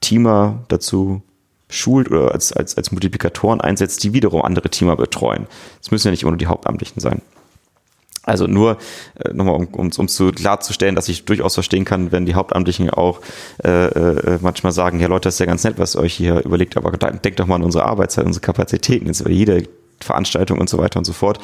[0.00, 1.22] Teamer dazu
[1.68, 5.46] schult oder als, als, als Multiplikatoren einsetzt, die wiederum andere Teamer betreuen.
[5.82, 7.20] Es müssen ja nicht immer nur die Hauptamtlichen sein.
[8.22, 8.76] Also nur
[9.14, 12.90] äh, nochmal, um, um, um zu klarzustellen, dass ich durchaus verstehen kann, wenn die Hauptamtlichen
[12.90, 13.20] auch
[13.64, 16.44] äh, äh, manchmal sagen, ja Leute, das ist ja ganz nett, was ihr euch hier
[16.44, 19.06] überlegt, aber denkt doch mal an unsere Arbeitszeit, unsere Kapazitäten.
[19.06, 19.64] Jetzt über jede
[20.00, 21.38] Veranstaltung und so weiter und so fort.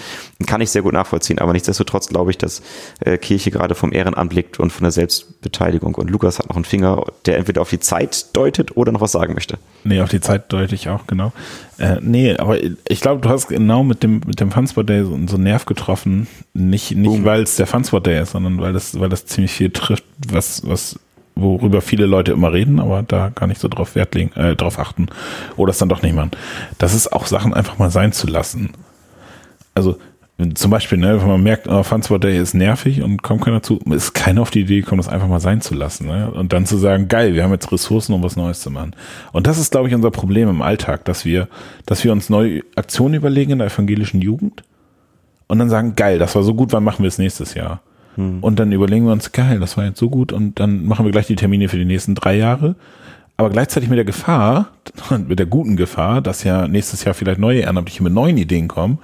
[0.47, 2.63] Kann ich sehr gut nachvollziehen, aber nichtsdestotrotz glaube ich, dass
[3.01, 5.95] äh, Kirche gerade vom Ehrenamt liegt und von der Selbstbeteiligung.
[5.95, 9.13] Und Lukas hat noch einen Finger, der entweder auf die Zeit deutet oder noch was
[9.13, 9.59] sagen möchte.
[9.85, 11.33] Nee, auf die Zeit deute ich auch, genau.
[11.79, 15.11] Äh, nee, aber ich glaube, du hast genau mit dem, mit dem Funspot Day so,
[15.27, 16.29] so einen Nerv getroffen.
[16.53, 19.71] Nicht, nicht weil es der Funspot Day ist, sondern weil das, weil das ziemlich viel
[19.71, 20.99] trifft, was, was
[21.35, 24.79] worüber viele Leute immer reden, aber da gar nicht so drauf Wert legen, äh, drauf
[24.79, 25.09] achten
[25.57, 26.31] oder es dann doch nicht machen.
[26.79, 28.71] Das ist auch Sachen einfach mal sein zu lassen.
[29.75, 29.97] Also
[30.55, 33.79] zum Beispiel, ne, wenn man merkt, oh, Funspot Day ist nervig und kommt keiner zu,
[33.91, 36.09] ist keiner auf die Idee gekommen, das einfach mal sein zu lassen.
[36.09, 36.29] Ne?
[36.29, 38.97] Und dann zu sagen, geil, wir haben jetzt Ressourcen, um was Neues zu machen.
[39.33, 41.49] Und das ist, glaube ich, unser Problem im Alltag, dass wir,
[41.87, 44.65] dass wir uns neue Aktionen überlegen in der evangelischen Jugend
[45.47, 47.81] und dann sagen, geil, das war so gut, wann machen wir es nächstes Jahr?
[48.17, 48.39] Hm.
[48.41, 51.13] Und dann überlegen wir uns, geil, das war jetzt so gut und dann machen wir
[51.13, 52.77] gleich die Termine für die nächsten drei Jahre.
[53.37, 54.69] Aber gleichzeitig mit der Gefahr,
[55.27, 58.99] mit der guten Gefahr, dass ja nächstes Jahr vielleicht neue Ehrenamtliche mit neuen Ideen kommen.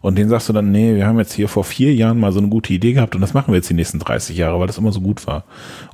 [0.00, 2.40] Und denen sagst du dann, nee, wir haben jetzt hier vor vier Jahren mal so
[2.40, 4.78] eine gute Idee gehabt und das machen wir jetzt die nächsten 30 Jahre, weil das
[4.78, 5.44] immer so gut war.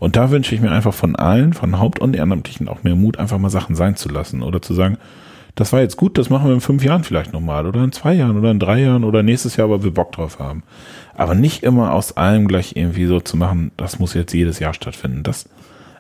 [0.01, 3.19] Und da wünsche ich mir einfach von allen, von Haupt- und Ehrenamtlichen auch mehr Mut,
[3.19, 4.97] einfach mal Sachen sein zu lassen oder zu sagen,
[5.57, 8.15] das war jetzt gut, das machen wir in fünf Jahren vielleicht nochmal oder in zwei
[8.15, 10.63] Jahren oder in drei Jahren oder nächstes Jahr, weil wir Bock drauf haben.
[11.19, 14.73] Aber nicht immer aus allem gleich irgendwie so zu machen, das muss jetzt jedes Jahr
[14.73, 15.25] stattfinden.
[15.25, 15.47] Das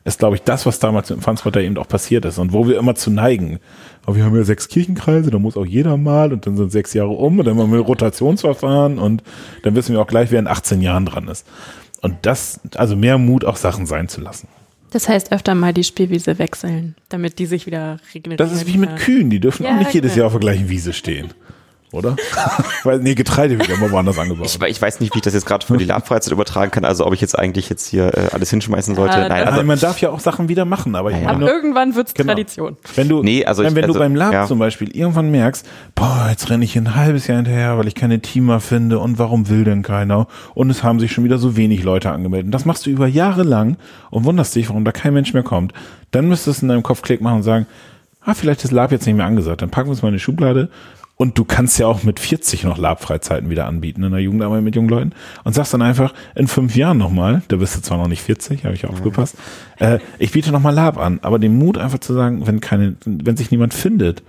[0.04, 2.78] ist, glaube ich, das, was damals im Frankfurter eben auch passiert ist und wo wir
[2.78, 3.58] immer zu neigen.
[4.06, 6.94] Aber wir haben ja sechs Kirchenkreise, da muss auch jeder mal und dann sind sechs
[6.94, 9.24] Jahre um und dann haben wir Rotationsverfahren und
[9.64, 11.44] dann wissen wir auch gleich, wer in 18 Jahren dran ist.
[12.00, 14.46] Und das, also mehr Mut, auch Sachen sein zu lassen.
[14.92, 18.48] Das heißt, öfter mal die Spielwiese wechseln, damit die sich wieder regenerieren.
[18.48, 20.20] Das ist wie mit Kühen, die dürfen ja, auch nicht jedes genau.
[20.20, 21.34] Jahr auf der gleichen Wiese stehen.
[21.92, 22.16] Oder?
[22.84, 24.46] Weil, nee, Getreide wird immer woanders angebaut.
[24.46, 27.06] Ich, ich weiß nicht, wie ich das jetzt gerade für die Labfreizeit übertragen kann, also
[27.06, 29.14] ob ich jetzt eigentlich jetzt hier äh, alles hinschmeißen sollte.
[29.18, 31.22] Ja, Nein, das- also Nein, man darf ja auch Sachen wieder machen, aber ich Ja,
[31.22, 31.26] ja.
[31.28, 32.32] meine Aber nur, irgendwann wird's Genau.
[32.32, 32.76] Tradition.
[32.94, 34.46] wenn du, Nee, also wenn, ich- wenn also, du beim Lab ja.
[34.46, 38.20] zum Beispiel irgendwann merkst, boah, jetzt renne ich ein halbes Jahr hinterher, weil ich keine
[38.20, 40.26] Teamer finde und warum will denn keiner?
[40.54, 42.46] Und es haben sich schon wieder so wenig Leute angemeldet.
[42.46, 43.76] Und das machst du über Jahre lang
[44.10, 45.72] und wunderst dich, warum da kein Mensch mehr kommt.
[46.10, 47.66] Dann müsstest du in deinem Kopf Klick machen und sagen,
[48.24, 49.62] ah, vielleicht ist Lab jetzt nicht mehr angesagt.
[49.62, 50.68] Dann packen wir es mal in die Schublade.
[51.20, 54.76] Und du kannst ja auch mit 40 noch Lab-Freizeiten wieder anbieten in der Jugendarbeit mit
[54.76, 55.12] jungen Leuten
[55.42, 58.64] und sagst dann einfach in fünf Jahren nochmal, da bist du zwar noch nicht 40,
[58.64, 59.34] habe ich aufgepasst,
[59.80, 63.36] äh, ich biete nochmal Lab an, aber den Mut einfach zu sagen, wenn keine, wenn
[63.36, 64.22] sich niemand findet,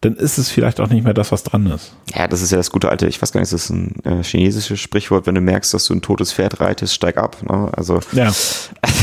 [0.00, 1.96] dann ist es vielleicht auch nicht mehr das, was dran ist.
[2.14, 4.22] Ja, das ist ja das gute alte, ich weiß gar nicht, das ist ein äh,
[4.22, 7.36] chinesisches Sprichwort, wenn du merkst, dass du ein totes Pferd reitest, steig ab.
[7.42, 7.68] Ne?
[7.76, 8.32] Also Ja,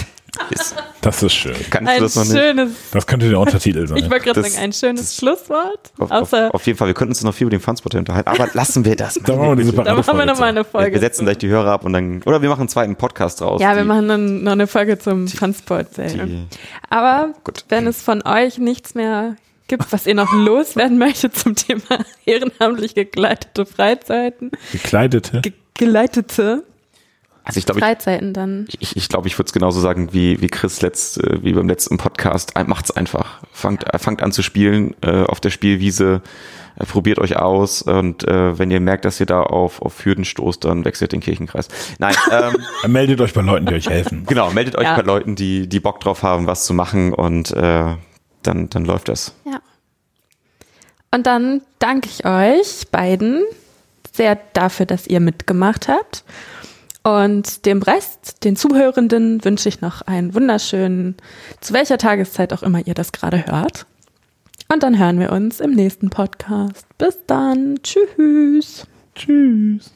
[0.51, 1.55] ist, das ist schön.
[1.69, 2.33] kannst du Ein das noch nicht?
[2.37, 3.97] schönes, Das könnte der Untertitel sein.
[3.97, 5.91] ich wollte gerade Das- sagen, ein schönes Schlusswort.
[5.97, 8.29] Auf, auf, Außer, auf jeden Fall, wir könnten uns noch viel über den Funspot unterhalten,
[8.29, 9.15] aber lassen wir das.
[9.25, 10.93] Da machen wir diese da machen wir nochmal eine Folge.
[10.93, 13.61] wir setzen gleich die Hörer ab und dann, oder wir machen einen zweiten Podcast draus.
[13.61, 15.87] ja, wir machen dann noch eine Folge zum Transport.
[15.97, 16.45] die,
[16.89, 17.65] Aber Gut.
[17.69, 19.35] wenn es von euch nichts mehr
[19.67, 21.81] gibt, was ihr noch loswerden möchtet zum Thema
[22.25, 25.41] ehrenamtlich gegleitete Freizeiten, Gekleidete.
[25.41, 26.63] ge geleitete
[27.45, 30.41] Also ich glaube, ich, Freizeiten, dann ich, ich, glaube, ich würde es genauso sagen wie,
[30.41, 32.53] wie Chris letzt, äh, wie beim letzten Podcast.
[32.65, 33.39] Macht's einfach.
[33.51, 36.21] Fangt, äh, fangt an zu spielen äh, auf der Spielwiese.
[36.77, 40.25] Äh, probiert euch aus und äh, wenn ihr merkt, dass ihr da auf, auf Hürden
[40.25, 41.67] stoßt, dann wechselt den Kirchenkreis.
[41.99, 44.25] Nein, ähm, Meldet euch bei Leuten, die euch helfen.
[44.27, 44.95] genau, meldet euch Ja.
[44.95, 47.95] bei Leuten, die, die Bock drauf haben, was zu machen und äh,
[48.43, 49.33] dann, dann läuft das.
[49.45, 49.59] Ja.
[51.11, 53.43] Und dann danke ich euch beiden
[54.11, 56.23] sehr dafür, dass ihr mitgemacht habt.
[57.05, 61.15] Und dem Rest, den Zuhörenden, wünsche ich noch einen wunderschönen,
[61.61, 63.85] zu welcher Tageszeit auch immer ihr das gerade hört.
[64.73, 66.87] Und dann hören wir uns im nächsten Podcast.
[66.97, 67.77] Bis dann.
[67.83, 68.87] Tschüss.
[69.13, 69.91] Tschüss.